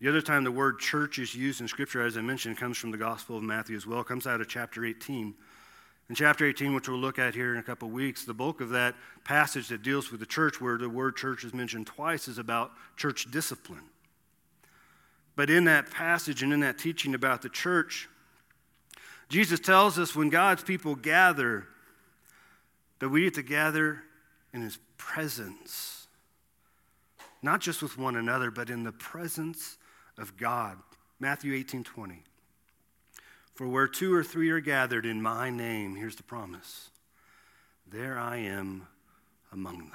The 0.00 0.08
other 0.08 0.22
time 0.22 0.44
the 0.44 0.50
word 0.50 0.78
church 0.78 1.18
is 1.18 1.34
used 1.34 1.60
in 1.60 1.68
Scripture, 1.68 2.02
as 2.02 2.16
I 2.16 2.22
mentioned, 2.22 2.56
comes 2.56 2.78
from 2.78 2.90
the 2.90 2.96
Gospel 2.96 3.36
of 3.36 3.42
Matthew 3.42 3.76
as 3.76 3.86
well. 3.86 4.00
It 4.00 4.06
comes 4.06 4.26
out 4.26 4.40
of 4.40 4.48
chapter 4.48 4.84
18. 4.84 5.34
In 6.08 6.14
chapter 6.14 6.44
18, 6.44 6.74
which 6.74 6.88
we'll 6.88 6.98
look 6.98 7.18
at 7.18 7.34
here 7.34 7.52
in 7.52 7.60
a 7.60 7.62
couple 7.62 7.86
of 7.86 7.94
weeks, 7.94 8.24
the 8.24 8.34
bulk 8.34 8.60
of 8.60 8.70
that 8.70 8.96
passage 9.24 9.68
that 9.68 9.82
deals 9.82 10.10
with 10.10 10.18
the 10.18 10.26
church, 10.26 10.60
where 10.60 10.76
the 10.76 10.88
word 10.88 11.16
church 11.16 11.44
is 11.44 11.54
mentioned 11.54 11.86
twice, 11.86 12.28
is 12.28 12.38
about 12.38 12.72
church 12.96 13.30
discipline. 13.30 13.84
But 15.36 15.50
in 15.50 15.64
that 15.64 15.90
passage 15.90 16.42
and 16.42 16.52
in 16.52 16.60
that 16.60 16.78
teaching 16.78 17.14
about 17.14 17.42
the 17.42 17.48
church, 17.48 18.08
Jesus 19.28 19.60
tells 19.60 19.98
us 19.98 20.16
when 20.16 20.30
God's 20.30 20.64
people 20.64 20.96
gather, 20.96 21.68
that 23.00 23.08
we 23.08 23.22
get 23.22 23.34
to 23.34 23.42
gather 23.42 24.02
in 24.52 24.62
his 24.62 24.78
presence. 24.96 26.06
Not 27.42 27.60
just 27.60 27.82
with 27.82 27.98
one 27.98 28.16
another, 28.16 28.50
but 28.50 28.70
in 28.70 28.84
the 28.84 28.92
presence 28.92 29.78
of 30.16 30.36
God. 30.36 30.76
Matthew 31.18 31.54
18 31.54 31.84
20. 31.84 32.22
For 33.54 33.66
where 33.68 33.88
two 33.88 34.14
or 34.14 34.24
three 34.24 34.50
are 34.50 34.60
gathered 34.60 35.04
in 35.04 35.20
my 35.20 35.50
name, 35.50 35.96
here's 35.96 36.16
the 36.16 36.22
promise 36.22 36.90
there 37.90 38.18
I 38.18 38.36
am 38.36 38.86
among 39.52 39.78
them. 39.78 39.92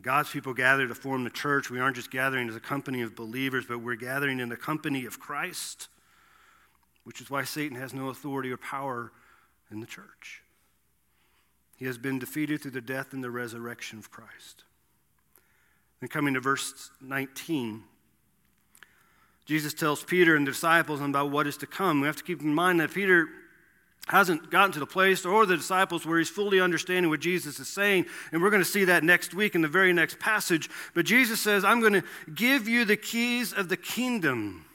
God's 0.00 0.30
people 0.30 0.52
gather 0.52 0.88
to 0.88 0.94
form 0.94 1.22
the 1.22 1.30
church. 1.30 1.70
We 1.70 1.78
aren't 1.78 1.96
just 1.96 2.10
gathering 2.10 2.48
as 2.48 2.56
a 2.56 2.60
company 2.60 3.02
of 3.02 3.14
believers, 3.14 3.64
but 3.66 3.78
we're 3.78 3.94
gathering 3.94 4.40
in 4.40 4.48
the 4.48 4.56
company 4.56 5.04
of 5.06 5.20
Christ, 5.20 5.88
which 7.04 7.20
is 7.20 7.30
why 7.30 7.44
Satan 7.44 7.76
has 7.76 7.94
no 7.94 8.08
authority 8.08 8.50
or 8.50 8.56
power 8.56 9.12
in 9.70 9.80
the 9.80 9.86
church. 9.86 10.41
He 11.82 11.86
has 11.86 11.98
been 11.98 12.20
defeated 12.20 12.62
through 12.62 12.70
the 12.70 12.80
death 12.80 13.12
and 13.12 13.24
the 13.24 13.30
resurrection 13.32 13.98
of 13.98 14.08
Christ. 14.08 14.62
Then 15.98 16.08
coming 16.08 16.34
to 16.34 16.40
verse 16.40 16.92
19, 17.00 17.82
Jesus 19.46 19.74
tells 19.74 20.04
Peter 20.04 20.36
and 20.36 20.46
the 20.46 20.52
disciples 20.52 21.00
about 21.00 21.32
what 21.32 21.48
is 21.48 21.56
to 21.56 21.66
come. 21.66 22.00
We 22.00 22.06
have 22.06 22.14
to 22.18 22.22
keep 22.22 22.40
in 22.40 22.54
mind 22.54 22.78
that 22.78 22.94
Peter 22.94 23.26
hasn't 24.06 24.48
gotten 24.48 24.70
to 24.74 24.78
the 24.78 24.86
place 24.86 25.26
or 25.26 25.44
the 25.44 25.56
disciples 25.56 26.06
where 26.06 26.20
he's 26.20 26.28
fully 26.28 26.60
understanding 26.60 27.10
what 27.10 27.18
Jesus 27.18 27.58
is 27.58 27.66
saying. 27.66 28.06
And 28.30 28.40
we're 28.40 28.50
going 28.50 28.62
to 28.62 28.64
see 28.64 28.84
that 28.84 29.02
next 29.02 29.34
week 29.34 29.56
in 29.56 29.60
the 29.60 29.66
very 29.66 29.92
next 29.92 30.20
passage. 30.20 30.70
But 30.94 31.04
Jesus 31.04 31.40
says, 31.40 31.64
I'm 31.64 31.80
going 31.80 31.94
to 31.94 32.04
give 32.32 32.68
you 32.68 32.84
the 32.84 32.96
keys 32.96 33.52
of 33.52 33.68
the 33.68 33.76
kingdom. 33.76 34.66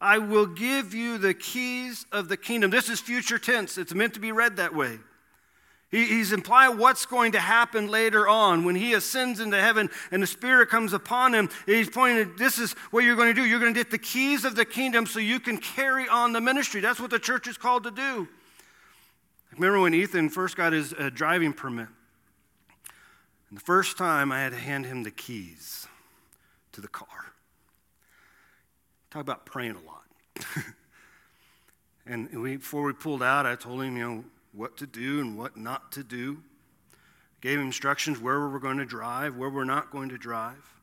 I 0.00 0.18
will 0.18 0.46
give 0.46 0.94
you 0.94 1.18
the 1.18 1.34
keys 1.34 2.06
of 2.12 2.28
the 2.28 2.36
kingdom. 2.36 2.70
This 2.70 2.88
is 2.88 3.00
future 3.00 3.40
tense, 3.40 3.76
it's 3.76 3.92
meant 3.92 4.14
to 4.14 4.20
be 4.20 4.30
read 4.30 4.58
that 4.58 4.72
way. 4.72 5.00
He's 5.90 6.32
implying 6.32 6.78
what's 6.78 7.06
going 7.06 7.32
to 7.32 7.38
happen 7.38 7.88
later 7.88 8.28
on 8.28 8.64
when 8.64 8.74
he 8.74 8.94
ascends 8.94 9.40
into 9.40 9.60
heaven 9.60 9.88
and 10.10 10.22
the 10.22 10.26
Spirit 10.26 10.68
comes 10.68 10.92
upon 10.92 11.34
him. 11.34 11.48
He's 11.64 11.88
pointing, 11.88 12.34
this 12.36 12.58
is 12.58 12.72
what 12.90 13.04
you're 13.04 13.16
going 13.16 13.34
to 13.34 13.40
do. 13.40 13.46
You're 13.46 13.60
going 13.60 13.72
to 13.72 13.78
get 13.78 13.90
the 13.90 13.98
keys 13.98 14.44
of 14.44 14.56
the 14.56 14.64
kingdom 14.64 15.06
so 15.06 15.20
you 15.20 15.38
can 15.38 15.58
carry 15.58 16.08
on 16.08 16.32
the 16.32 16.40
ministry. 16.40 16.80
That's 16.80 17.00
what 17.00 17.10
the 17.10 17.18
church 17.18 17.46
is 17.46 17.56
called 17.56 17.84
to 17.84 17.90
do. 17.90 18.28
remember 19.52 19.80
when 19.80 19.94
Ethan 19.94 20.28
first 20.28 20.56
got 20.56 20.72
his 20.72 20.92
uh, 20.92 21.10
driving 21.14 21.52
permit. 21.52 21.88
And 23.48 23.58
the 23.58 23.64
first 23.64 23.96
time 23.96 24.32
I 24.32 24.40
had 24.40 24.52
to 24.52 24.58
hand 24.58 24.86
him 24.86 25.04
the 25.04 25.12
keys 25.12 25.86
to 26.72 26.80
the 26.80 26.88
car. 26.88 27.06
Talk 29.10 29.22
about 29.22 29.46
praying 29.46 29.76
a 29.76 29.86
lot. 29.86 30.64
and 32.06 32.42
we, 32.42 32.56
before 32.56 32.82
we 32.82 32.92
pulled 32.92 33.22
out, 33.22 33.46
I 33.46 33.54
told 33.54 33.82
him, 33.82 33.96
you 33.96 34.04
know, 34.04 34.24
what 34.56 34.76
to 34.78 34.86
do 34.86 35.20
and 35.20 35.36
what 35.36 35.56
not 35.56 35.92
to 35.92 36.02
do. 36.02 36.38
Gave 37.40 37.58
him 37.58 37.66
instructions 37.66 38.18
where 38.18 38.40
we 38.40 38.48
were 38.48 38.58
going 38.58 38.78
to 38.78 38.86
drive, 38.86 39.36
where 39.36 39.50
we're 39.50 39.64
not 39.64 39.90
going 39.90 40.08
to 40.08 40.18
drive. 40.18 40.74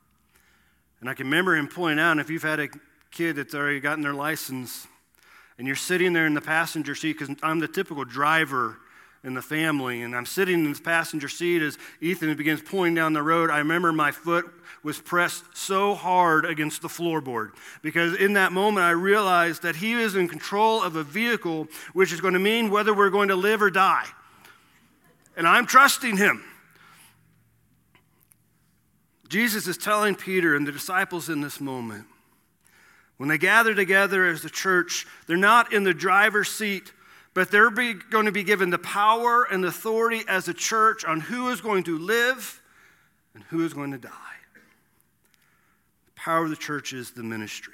And 1.02 1.10
I 1.10 1.16
can 1.16 1.26
remember 1.26 1.56
him 1.56 1.68
pointing 1.68 2.00
out, 2.00 2.20
if 2.20 2.30
you've 2.30 2.44
had 2.44 2.60
a 2.60 2.70
kid 3.12 3.36
that's 3.36 3.56
already 3.56 3.80
gotten 3.80 4.04
their 4.04 4.14
license 4.14 4.88
and 5.58 5.68
you're 5.68 5.76
sitting 5.76 6.14
there 6.14 6.26
in 6.26 6.34
the 6.34 6.42
passenger 6.42 6.96
seat, 6.96 7.18
because 7.18 7.36
I'm 7.44 7.60
the 7.60 7.68
typical 7.68 8.06
driver 8.06 8.78
in 9.24 9.34
the 9.34 9.42
family. 9.42 10.02
And 10.02 10.16
I'm 10.16 10.26
sitting 10.26 10.66
in 10.66 10.74
the 10.74 10.80
passenger 10.80 11.30
seat 11.30 11.62
as 11.62 11.78
Ethan 12.02 12.36
begins 12.36 12.62
pulling 12.62 12.94
down 12.94 13.14
the 13.14 13.24
road. 13.24 13.50
I 13.50 13.60
remember 13.60 13.94
my 13.94 14.12
foot 14.12 14.46
was 14.84 15.00
pressed 15.00 15.46
so 15.56 15.96
hard 15.96 16.46
against 16.46 16.82
the 16.82 16.90
floorboard 16.90 17.52
because 17.82 18.16
in 18.16 18.34
that 18.34 18.52
moment 18.52 18.86
I 18.86 18.92
realized 18.92 19.62
that 19.62 19.78
he 19.78 19.94
is 19.94 20.16
in 20.16 20.28
control 20.28 20.84
of 20.84 20.96
a 20.98 21.04
vehicle, 21.04 21.68
which 21.94 22.12
is 22.12 22.20
going 22.20 22.34
to 22.34 22.40
mean 22.40 22.70
whether 22.70 22.94
we're 22.94 23.10
going 23.10 23.30
to 23.30 23.36
live 23.36 23.62
or 23.62 23.70
die. 23.70 24.06
And 25.38 25.48
I'm 25.48 25.66
trusting 25.66 26.18
him. 26.18 26.44
Jesus 29.30 29.68
is 29.68 29.78
telling 29.78 30.16
Peter 30.16 30.56
and 30.56 30.68
the 30.68 30.72
disciples 30.72 31.30
in 31.30 31.42
this 31.42 31.60
moment 31.60 32.06
when 33.18 33.30
they 33.30 33.38
gather 33.38 33.74
together 33.74 34.26
as 34.26 34.42
the 34.42 34.50
church, 34.50 35.08
they're 35.28 35.38
not 35.38 35.72
in 35.72 35.84
the 35.84 35.94
driver's 35.94 36.50
seat 36.50 36.92
but 37.34 37.50
they're 37.50 37.72
going 37.72 38.26
to 38.26 38.32
be 38.32 38.44
given 38.44 38.70
the 38.70 38.78
power 38.78 39.44
and 39.44 39.66
authority 39.66 40.22
as 40.28 40.48
a 40.48 40.54
church 40.54 41.04
on 41.04 41.20
who 41.20 41.50
is 41.50 41.62
going 41.62 41.84
to 41.84 41.98
live 41.98 42.62
and 43.34 43.44
who 43.46 43.66
is 43.66 43.74
going 43.74 43.92
to 43.92 43.98
die. 43.98 44.10
The 46.06 46.12
power 46.16 46.44
of 46.44 46.50
the 46.50 46.56
church 46.56 46.94
is 46.94 47.12
the 47.12 47.24
ministry. 47.24 47.74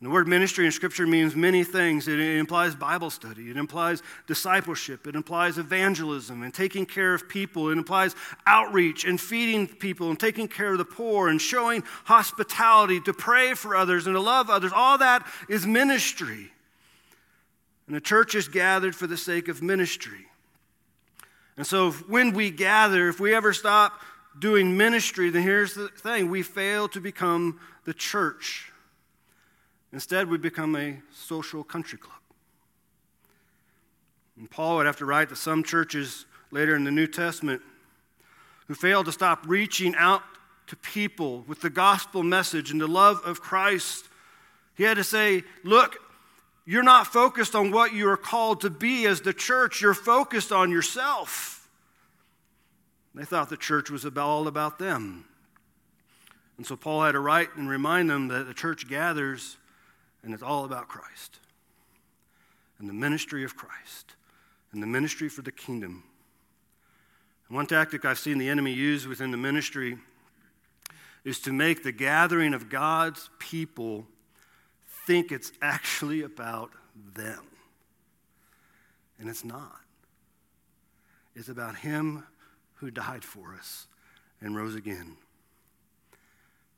And 0.00 0.08
the 0.08 0.12
word 0.12 0.28
ministry 0.28 0.64
in 0.64 0.70
Scripture 0.70 1.08
means 1.08 1.34
many 1.34 1.64
things. 1.64 2.06
It 2.06 2.20
implies 2.20 2.76
Bible 2.76 3.10
study, 3.10 3.50
it 3.50 3.56
implies 3.56 4.00
discipleship, 4.28 5.08
it 5.08 5.16
implies 5.16 5.58
evangelism 5.58 6.44
and 6.44 6.54
taking 6.54 6.86
care 6.86 7.14
of 7.14 7.28
people, 7.28 7.70
it 7.70 7.78
implies 7.78 8.14
outreach 8.46 9.04
and 9.04 9.20
feeding 9.20 9.66
people 9.66 10.10
and 10.10 10.20
taking 10.20 10.46
care 10.46 10.70
of 10.70 10.78
the 10.78 10.84
poor 10.84 11.28
and 11.28 11.40
showing 11.40 11.82
hospitality, 12.04 13.00
to 13.00 13.12
pray 13.12 13.54
for 13.54 13.74
others 13.74 14.06
and 14.06 14.14
to 14.14 14.20
love 14.20 14.50
others. 14.50 14.70
All 14.72 14.98
that 14.98 15.26
is 15.48 15.66
ministry. 15.66 16.52
And 17.88 17.96
the 17.96 18.00
church 18.02 18.34
is 18.34 18.48
gathered 18.48 18.94
for 18.94 19.06
the 19.06 19.16
sake 19.16 19.48
of 19.48 19.62
ministry. 19.62 20.26
And 21.56 21.66
so 21.66 21.90
when 21.90 22.34
we 22.34 22.50
gather, 22.50 23.08
if 23.08 23.18
we 23.18 23.34
ever 23.34 23.54
stop 23.54 24.02
doing 24.38 24.76
ministry, 24.76 25.30
then 25.30 25.42
here's 25.42 25.72
the 25.72 25.88
thing 25.88 26.30
we 26.30 26.42
fail 26.42 26.86
to 26.88 27.00
become 27.00 27.58
the 27.84 27.94
church. 27.94 28.70
Instead, 29.90 30.28
we 30.28 30.36
become 30.36 30.76
a 30.76 30.98
social 31.14 31.64
country 31.64 31.98
club. 31.98 32.18
And 34.36 34.50
Paul 34.50 34.76
would 34.76 34.86
have 34.86 34.98
to 34.98 35.06
write 35.06 35.30
to 35.30 35.36
some 35.36 35.64
churches 35.64 36.26
later 36.50 36.76
in 36.76 36.84
the 36.84 36.90
New 36.90 37.06
Testament 37.06 37.62
who 38.66 38.74
failed 38.74 39.06
to 39.06 39.12
stop 39.12 39.44
reaching 39.48 39.94
out 39.96 40.22
to 40.66 40.76
people 40.76 41.42
with 41.48 41.62
the 41.62 41.70
gospel 41.70 42.22
message 42.22 42.70
and 42.70 42.78
the 42.78 42.86
love 42.86 43.22
of 43.24 43.40
Christ. 43.40 44.04
He 44.74 44.84
had 44.84 44.98
to 44.98 45.04
say, 45.04 45.42
Look, 45.64 45.96
you're 46.68 46.82
not 46.82 47.06
focused 47.06 47.54
on 47.54 47.70
what 47.70 47.94
you 47.94 48.10
are 48.10 48.18
called 48.18 48.60
to 48.60 48.68
be 48.68 49.06
as 49.06 49.22
the 49.22 49.32
church, 49.32 49.80
you're 49.80 49.94
focused 49.94 50.52
on 50.52 50.70
yourself. 50.70 51.66
They 53.14 53.24
thought 53.24 53.48
the 53.48 53.56
church 53.56 53.88
was 53.88 54.04
about, 54.04 54.28
all 54.28 54.46
about 54.46 54.78
them. 54.78 55.24
And 56.58 56.66
so 56.66 56.76
Paul 56.76 57.04
had 57.04 57.12
to 57.12 57.20
write 57.20 57.56
and 57.56 57.70
remind 57.70 58.10
them 58.10 58.28
that 58.28 58.46
the 58.46 58.52
church 58.52 58.86
gathers 58.86 59.56
and 60.22 60.34
it's 60.34 60.42
all 60.42 60.66
about 60.66 60.88
Christ 60.88 61.38
and 62.78 62.86
the 62.86 62.92
ministry 62.92 63.44
of 63.44 63.56
Christ 63.56 64.16
and 64.70 64.82
the 64.82 64.86
ministry 64.86 65.30
for 65.30 65.40
the 65.40 65.50
kingdom. 65.50 66.02
And 67.48 67.56
one 67.56 67.66
tactic 67.66 68.04
I've 68.04 68.18
seen 68.18 68.36
the 68.36 68.50
enemy 68.50 68.74
use 68.74 69.06
within 69.06 69.30
the 69.30 69.38
ministry 69.38 69.96
is 71.24 71.40
to 71.40 71.50
make 71.50 71.82
the 71.82 71.92
gathering 71.92 72.52
of 72.52 72.68
God's 72.68 73.30
people 73.38 74.06
think 75.08 75.32
it's 75.32 75.52
actually 75.62 76.20
about 76.20 76.70
them. 77.14 77.40
And 79.18 79.30
it's 79.30 79.42
not. 79.42 79.80
It's 81.34 81.48
about 81.48 81.76
Him 81.76 82.24
who 82.74 82.90
died 82.90 83.24
for 83.24 83.54
us 83.54 83.86
and 84.42 84.54
rose 84.54 84.74
again. 84.74 85.16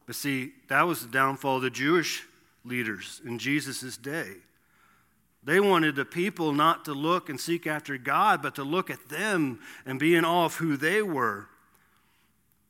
But 0.06 0.14
see, 0.14 0.52
that 0.68 0.82
was 0.82 1.04
the 1.04 1.10
downfall 1.10 1.56
of 1.56 1.62
the 1.62 1.70
Jewish 1.70 2.24
leaders 2.64 3.20
in 3.26 3.40
Jesus' 3.40 3.96
day. 3.96 4.34
They 5.42 5.58
wanted 5.58 5.96
the 5.96 6.04
people 6.04 6.52
not 6.52 6.84
to 6.84 6.92
look 6.92 7.28
and 7.28 7.40
seek 7.40 7.66
after 7.66 7.98
God, 7.98 8.42
but 8.42 8.54
to 8.54 8.62
look 8.62 8.90
at 8.90 9.08
them 9.08 9.58
and 9.84 9.98
be 9.98 10.14
in 10.14 10.24
awe 10.24 10.44
of 10.44 10.56
who 10.56 10.76
they 10.76 11.02
were. 11.02 11.48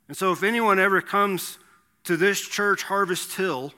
And 0.08 0.16
so, 0.16 0.32
if 0.32 0.42
anyone 0.42 0.78
ever 0.78 1.02
comes 1.02 1.58
to 2.04 2.16
this 2.16 2.40
church, 2.40 2.84
Harvest 2.84 3.36
Hill, 3.36 3.74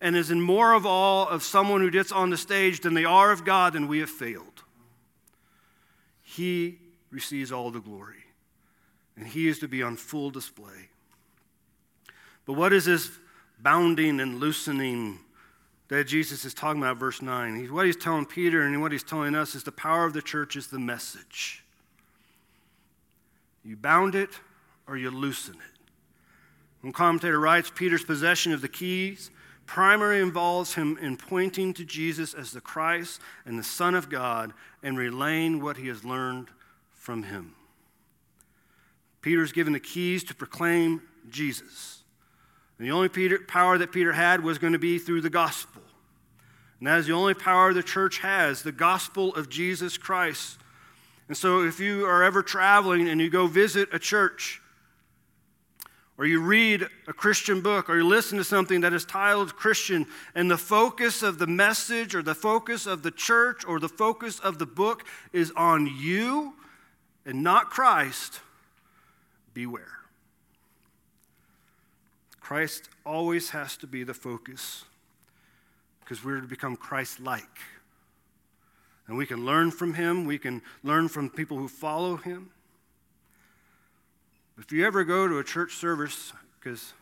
and 0.00 0.16
is 0.16 0.30
in 0.30 0.40
more 0.40 0.72
of 0.72 0.86
awe 0.86 1.26
of 1.26 1.42
someone 1.42 1.80
who 1.80 1.90
gets 1.90 2.12
on 2.12 2.30
the 2.30 2.36
stage 2.36 2.80
than 2.80 2.94
they 2.94 3.04
are 3.04 3.32
of 3.32 3.44
God, 3.44 3.72
then 3.72 3.88
we 3.88 3.98
have 3.98 4.10
failed. 4.10 4.62
He 6.22 6.78
receives 7.10 7.50
all 7.50 7.70
the 7.70 7.80
glory, 7.80 8.24
and 9.16 9.26
He 9.26 9.48
is 9.48 9.58
to 9.60 9.68
be 9.68 9.82
on 9.82 9.96
full 9.96 10.30
display. 10.30 10.88
But 12.46 12.54
what 12.54 12.72
is 12.72 12.84
this 12.84 13.10
bounding 13.60 14.20
and 14.20 14.38
loosening 14.38 15.18
that 15.88 16.04
Jesus 16.04 16.44
is 16.44 16.54
talking 16.54 16.80
about, 16.80 16.96
verse 16.96 17.20
9? 17.20 17.56
He's, 17.56 17.70
what 17.70 17.84
he's 17.84 17.96
telling 17.96 18.24
Peter 18.24 18.62
and 18.62 18.80
what 18.80 18.92
he's 18.92 19.02
telling 19.02 19.34
us 19.34 19.54
is 19.54 19.64
the 19.64 19.72
power 19.72 20.04
of 20.04 20.12
the 20.14 20.22
church 20.22 20.56
is 20.56 20.68
the 20.68 20.78
message. 20.78 21.62
You 23.64 23.76
bound 23.76 24.14
it 24.14 24.30
or 24.86 24.96
you 24.96 25.10
loosen 25.10 25.56
it. 25.56 25.78
One 26.80 26.92
commentator 26.92 27.38
writes 27.38 27.70
Peter's 27.74 28.04
possession 28.04 28.52
of 28.52 28.62
the 28.62 28.68
keys 28.68 29.30
primarily 29.68 30.20
involves 30.20 30.74
him 30.74 30.98
in 31.00 31.16
pointing 31.16 31.74
to 31.74 31.84
Jesus 31.84 32.32
as 32.32 32.52
the 32.52 32.60
Christ 32.60 33.20
and 33.44 33.58
the 33.58 33.62
Son 33.62 33.94
of 33.94 34.08
God 34.08 34.54
and 34.82 34.96
relaying 34.96 35.62
what 35.62 35.76
he 35.76 35.88
has 35.88 36.04
learned 36.04 36.48
from 36.94 37.22
him. 37.22 37.54
Peter 39.20 39.42
is 39.42 39.52
given 39.52 39.74
the 39.74 39.78
keys 39.78 40.24
to 40.24 40.34
proclaim 40.34 41.02
Jesus. 41.28 42.02
And 42.78 42.88
the 42.88 42.92
only 42.92 43.10
Peter, 43.10 43.40
power 43.46 43.76
that 43.76 43.92
Peter 43.92 44.12
had 44.12 44.42
was 44.42 44.56
going 44.56 44.72
to 44.72 44.78
be 44.78 44.98
through 44.98 45.20
the 45.20 45.30
gospel. 45.30 45.82
And 46.78 46.86
that 46.86 46.98
is 46.98 47.06
the 47.06 47.12
only 47.12 47.34
power 47.34 47.74
the 47.74 47.82
church 47.82 48.18
has 48.20 48.62
the 48.62 48.72
gospel 48.72 49.34
of 49.34 49.50
Jesus 49.50 49.98
Christ. 49.98 50.58
And 51.28 51.36
so 51.36 51.62
if 51.62 51.78
you 51.78 52.06
are 52.06 52.22
ever 52.22 52.42
traveling 52.42 53.06
and 53.06 53.20
you 53.20 53.28
go 53.28 53.46
visit 53.46 53.90
a 53.92 53.98
church, 53.98 54.62
or 56.18 56.26
you 56.26 56.42
read 56.42 56.84
a 57.06 57.12
Christian 57.12 57.60
book, 57.60 57.88
or 57.88 57.96
you 57.96 58.04
listen 58.04 58.38
to 58.38 58.44
something 58.44 58.80
that 58.80 58.92
is 58.92 59.04
titled 59.04 59.54
Christian, 59.54 60.04
and 60.34 60.50
the 60.50 60.58
focus 60.58 61.22
of 61.22 61.38
the 61.38 61.46
message, 61.46 62.12
or 62.14 62.22
the 62.22 62.34
focus 62.34 62.86
of 62.86 63.04
the 63.04 63.12
church, 63.12 63.64
or 63.64 63.78
the 63.78 63.88
focus 63.88 64.40
of 64.40 64.58
the 64.58 64.66
book 64.66 65.04
is 65.32 65.52
on 65.56 65.86
you 65.86 66.54
and 67.24 67.44
not 67.44 67.70
Christ, 67.70 68.40
beware. 69.54 69.98
Christ 72.40 72.88
always 73.06 73.50
has 73.50 73.76
to 73.76 73.86
be 73.86 74.02
the 74.02 74.14
focus 74.14 74.84
because 76.00 76.24
we're 76.24 76.40
to 76.40 76.46
become 76.48 76.74
Christ 76.74 77.20
like. 77.20 77.44
And 79.06 79.16
we 79.16 79.26
can 79.26 79.44
learn 79.44 79.70
from 79.70 79.94
him, 79.94 80.24
we 80.24 80.38
can 80.38 80.62
learn 80.82 81.08
from 81.08 81.30
people 81.30 81.58
who 81.58 81.68
follow 81.68 82.16
him. 82.16 82.50
If 84.58 84.72
you 84.72 84.84
ever 84.84 85.04
go 85.04 85.28
to 85.28 85.38
a 85.38 85.44
church 85.44 85.76
service, 85.76 86.32
because 86.58 86.92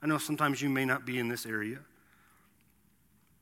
I 0.00 0.06
know 0.06 0.18
sometimes 0.18 0.62
you 0.62 0.68
may 0.68 0.84
not 0.84 1.04
be 1.04 1.18
in 1.18 1.28
this 1.28 1.44
area, 1.44 1.78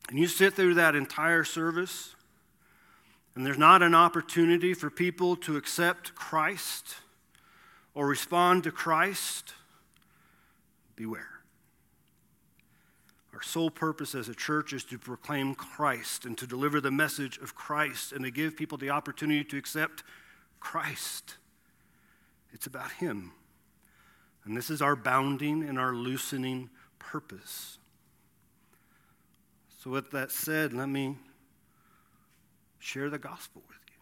and 0.09 0.19
you 0.19 0.27
sit 0.27 0.55
through 0.55 0.75
that 0.75 0.95
entire 0.95 1.45
service, 1.45 2.15
and 3.35 3.45
there's 3.45 3.59
not 3.59 3.83
an 3.83 3.95
opportunity 3.95 4.73
for 4.73 4.89
people 4.89 5.37
to 5.37 5.57
accept 5.57 6.15
Christ 6.15 6.97
or 7.95 8.07
respond 8.07 8.65
to 8.65 8.73
Christ, 8.73 9.53
beware. 10.97 11.41
Our 13.35 13.43
sole 13.43 13.71
purpose 13.71 14.15
as 14.15 14.29
a 14.29 14.35
church 14.35 14.73
is 14.73 14.83
to 14.85 14.99
proclaim 14.99 15.55
Christ 15.55 16.25
and 16.25 16.37
to 16.39 16.47
deliver 16.47 16.81
the 16.81 16.91
message 16.91 17.39
of 17.39 17.55
Christ 17.55 18.13
and 18.13 18.25
to 18.25 18.31
give 18.31 18.57
people 18.57 18.79
the 18.79 18.91
opportunity 18.91 19.45
to 19.45 19.59
accept 19.59 20.03
Christ. 20.59 21.37
It's 22.53 22.67
about 22.67 22.93
Him. 22.93 23.33
And 24.49 24.57
this 24.57 24.71
is 24.71 24.81
our 24.81 24.97
bounding 24.97 25.63
and 25.63 25.79
our 25.79 25.95
loosening 25.95 26.71
purpose. 26.99 27.77
So, 29.79 29.91
with 29.91 30.11
that 30.13 30.31
said, 30.31 30.73
let 30.73 30.89
me 30.89 31.17
share 32.79 33.11
the 33.11 33.19
gospel 33.19 33.63
with 33.69 33.77
you. 33.89 34.01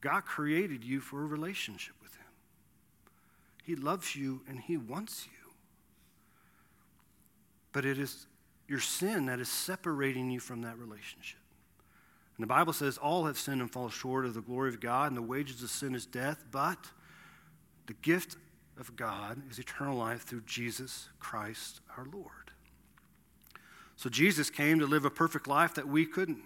God 0.00 0.24
created 0.24 0.82
you 0.82 0.98
for 0.98 1.22
a 1.22 1.26
relationship 1.26 1.94
with 2.02 2.16
Him, 2.16 2.26
He 3.62 3.76
loves 3.76 4.16
you 4.16 4.40
and 4.48 4.58
He 4.58 4.76
wants 4.76 5.26
you. 5.26 5.52
But 7.72 7.84
it 7.84 7.96
is 7.96 8.26
your 8.66 8.80
sin 8.80 9.26
that 9.26 9.38
is 9.38 9.48
separating 9.48 10.30
you 10.30 10.40
from 10.40 10.62
that 10.62 10.76
relationship. 10.78 11.38
And 12.36 12.42
the 12.42 12.48
Bible 12.48 12.72
says, 12.72 12.98
All 12.98 13.26
have 13.26 13.38
sinned 13.38 13.60
and 13.60 13.70
fall 13.70 13.88
short 13.88 14.24
of 14.24 14.34
the 14.34 14.40
glory 14.40 14.70
of 14.70 14.80
God, 14.80 15.12
and 15.12 15.16
the 15.16 15.22
wages 15.22 15.62
of 15.62 15.70
sin 15.70 15.94
is 15.94 16.06
death, 16.06 16.44
but 16.50 16.78
the 17.86 17.94
gift 17.94 18.36
of 18.78 18.96
God 18.96 19.42
is 19.50 19.58
eternal 19.58 19.96
life 19.96 20.22
through 20.22 20.42
Jesus 20.46 21.08
Christ 21.20 21.80
our 21.96 22.06
Lord. 22.12 22.50
So 23.96 24.10
Jesus 24.10 24.50
came 24.50 24.78
to 24.80 24.86
live 24.86 25.04
a 25.04 25.10
perfect 25.10 25.46
life 25.46 25.74
that 25.74 25.88
we 25.88 26.04
couldn't. 26.06 26.42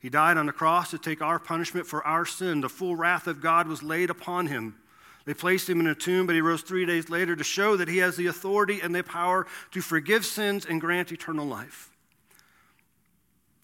He 0.00 0.08
died 0.08 0.36
on 0.36 0.46
the 0.46 0.52
cross 0.52 0.90
to 0.90 0.98
take 0.98 1.22
our 1.22 1.38
punishment 1.38 1.86
for 1.86 2.06
our 2.06 2.24
sin. 2.24 2.60
The 2.60 2.68
full 2.68 2.96
wrath 2.96 3.26
of 3.26 3.40
God 3.40 3.66
was 3.66 3.82
laid 3.82 4.10
upon 4.10 4.46
him. 4.46 4.76
They 5.24 5.34
placed 5.34 5.68
him 5.68 5.80
in 5.80 5.86
a 5.86 5.94
tomb, 5.94 6.26
but 6.26 6.34
he 6.34 6.40
rose 6.40 6.62
three 6.62 6.86
days 6.86 7.10
later 7.10 7.36
to 7.36 7.44
show 7.44 7.76
that 7.76 7.88
he 7.88 7.98
has 7.98 8.16
the 8.16 8.28
authority 8.28 8.80
and 8.80 8.94
the 8.94 9.02
power 9.02 9.46
to 9.72 9.82
forgive 9.82 10.24
sins 10.24 10.64
and 10.64 10.80
grant 10.80 11.12
eternal 11.12 11.46
life. 11.46 11.90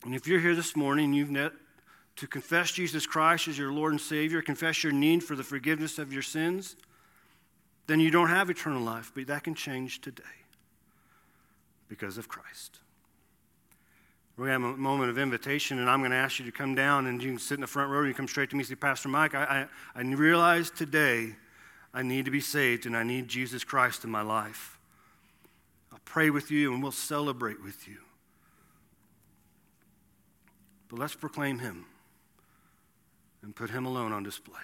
And 0.05 0.15
if 0.15 0.27
you're 0.27 0.41
here 0.41 0.55
this 0.55 0.77
morning, 0.77 1.15
you've 1.15 1.31
net 1.31 1.53
to 2.17 2.27
confess 2.27 2.71
Jesus 2.71 3.07
Christ 3.07 3.49
as 3.49 3.57
your 3.57 3.73
Lord 3.73 3.93
and 3.93 4.01
Savior, 4.01 4.43
confess 4.43 4.85
your 4.85 4.93
need 4.93 5.25
for 5.25 5.35
the 5.35 5.43
forgiveness 5.43 5.99
of 5.99 6.13
your 6.13 6.23
sins, 6.23 6.77
then 7.87 8.01
you 8.01 8.11
don't 8.11 8.29
have 8.29 8.51
eternal 8.51 8.83
life, 8.83 9.13
but 9.15 9.27
that 9.27 9.45
can 9.45 9.55
change 9.55 10.01
today 10.01 10.23
because 11.89 12.19
of 12.19 12.29
Christ. 12.29 12.81
We're 14.37 14.49
have 14.49 14.63
a 14.63 14.77
moment 14.77 15.11
of 15.11 15.19
invitation, 15.19 15.79
and 15.79 15.89
I'm 15.89 16.01
going 16.01 16.11
to 16.11 16.17
ask 16.17 16.41
you 16.41 16.45
to 16.47 16.53
come 16.53 16.75
down 16.75 17.07
and 17.07 17.23
you 17.23 17.31
can 17.31 17.39
sit 17.39 17.55
in 17.55 17.61
the 17.61 17.69
front 17.69 17.91
row. 17.91 18.03
You 18.03 18.15
come 18.15 18.27
straight 18.27 18.51
to 18.51 18.57
me, 18.57 18.65
say, 18.65 18.75
Pastor 18.75 19.09
Mike, 19.09 19.35
I, 19.35 19.69
I, 19.95 20.01
I 20.01 20.03
realize 20.03 20.71
today 20.71 21.37
I 21.93 22.03
need 22.03 22.25
to 22.25 22.33
be 22.33 22.41
saved 22.41 22.87
and 22.87 22.97
I 22.97 23.05
need 23.05 23.29
Jesus 23.29 23.63
Christ 23.63 24.03
in 24.03 24.11
my 24.11 24.23
life. 24.23 24.79
I'll 25.93 26.01
pray 26.05 26.31
with 26.31 26.51
you 26.51 26.73
and 26.73 26.83
we'll 26.83 26.91
celebrate 26.91 27.63
with 27.63 27.87
you. 27.87 27.99
But 30.89 30.99
let's 30.99 31.15
proclaim 31.15 31.61
Him 31.61 31.87
and 33.43 33.55
put 33.55 33.71
Him 33.71 33.87
alone 33.87 34.13
on 34.13 34.25
display. 34.25 34.63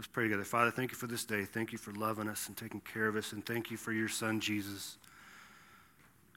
Let's 0.00 0.08
pray 0.08 0.24
together. 0.24 0.44
Father, 0.44 0.70
thank 0.70 0.92
you 0.92 0.96
for 0.96 1.06
this 1.06 1.26
day. 1.26 1.44
Thank 1.44 1.72
you 1.72 1.78
for 1.78 1.92
loving 1.92 2.26
us 2.26 2.48
and 2.48 2.56
taking 2.56 2.80
care 2.80 3.06
of 3.06 3.16
us. 3.16 3.34
And 3.34 3.44
thank 3.44 3.70
you 3.70 3.76
for 3.76 3.92
your 3.92 4.08
Son, 4.08 4.40
Jesus, 4.40 4.96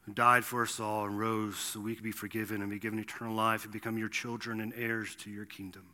who 0.02 0.12
died 0.12 0.44
for 0.44 0.64
us 0.64 0.82
all 0.82 1.06
and 1.06 1.18
rose 1.18 1.56
so 1.56 1.80
we 1.80 1.96
could 1.96 2.04
be 2.04 2.12
forgiven 2.12 2.62
and 2.62 2.70
be 2.70 2.78
given 2.78 3.00
eternal 3.00 3.34
life 3.34 3.64
and 3.64 3.72
become 3.72 3.98
your 3.98 4.10
children 4.10 4.60
and 4.60 4.74
heirs 4.76 5.16
to 5.22 5.30
your 5.30 5.46
kingdom. 5.46 5.86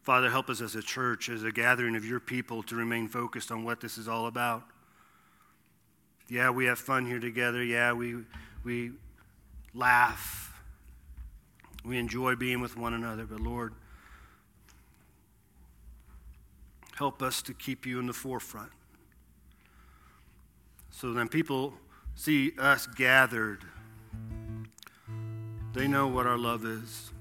Father, 0.00 0.30
help 0.30 0.48
us 0.48 0.62
as 0.62 0.74
a 0.74 0.80
church, 0.80 1.28
as 1.28 1.42
a 1.42 1.52
gathering 1.52 1.96
of 1.96 2.04
your 2.06 2.18
people, 2.18 2.62
to 2.62 2.74
remain 2.74 3.06
focused 3.06 3.52
on 3.52 3.62
what 3.62 3.82
this 3.82 3.98
is 3.98 4.08
all 4.08 4.26
about. 4.26 4.62
Yeah, 6.30 6.48
we 6.48 6.64
have 6.64 6.78
fun 6.78 7.04
here 7.04 7.20
together. 7.20 7.62
Yeah, 7.62 7.92
we, 7.92 8.16
we 8.64 8.92
laugh. 9.74 10.62
We 11.84 11.98
enjoy 11.98 12.36
being 12.36 12.62
with 12.62 12.74
one 12.74 12.94
another. 12.94 13.26
But 13.26 13.40
Lord, 13.40 13.74
help 16.98 17.22
us 17.22 17.40
to 17.42 17.54
keep 17.54 17.86
you 17.86 18.00
in 18.00 18.06
the 18.06 18.12
forefront. 18.12 18.70
So 20.90 21.12
then 21.12 21.28
people 21.28 21.74
see 22.16 22.52
us 22.58 22.86
gathered, 22.86 23.62
they 25.72 25.86
know 25.86 26.08
what 26.08 26.26
our 26.26 26.38
love 26.38 26.64
is. 26.64 27.12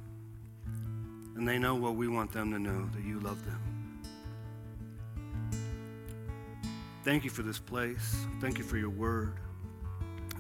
And 1.36 1.48
they 1.48 1.60
know 1.60 1.76
what 1.76 1.96
we 1.96 2.08
want 2.08 2.32
them 2.32 2.52
to 2.52 2.58
know 2.58 2.90
that 2.96 3.04
you 3.04 3.20
love 3.20 3.46
them. 3.46 3.62
Thank 7.04 7.24
you 7.24 7.30
for 7.30 7.44
this 7.44 7.60
place. 7.60 8.26
Thank 8.42 8.58
you 8.58 8.64
for 8.64 8.78
your 8.78 8.90
word. 8.90 9.36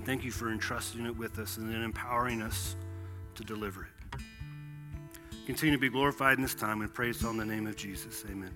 Thank 0.06 0.24
you 0.24 0.32
for 0.32 0.52
entrusting 0.52 1.06
it 1.06 1.16
with 1.16 1.38
us 1.38 1.58
and 1.58 1.72
then 1.72 1.84
empowering 1.84 2.42
us 2.42 2.76
to 3.36 3.44
deliver 3.44 3.84
it. 3.84 4.20
Continue 5.46 5.76
to 5.76 5.80
be 5.80 5.90
glorified 5.90 6.38
in 6.38 6.42
this 6.42 6.56
time 6.56 6.82
and 6.82 6.92
praise 6.92 7.24
on 7.24 7.38
the 7.38 7.46
name 7.46 7.68
of 7.68 7.78
Jesus. 7.78 8.26
Amen. 8.28 8.52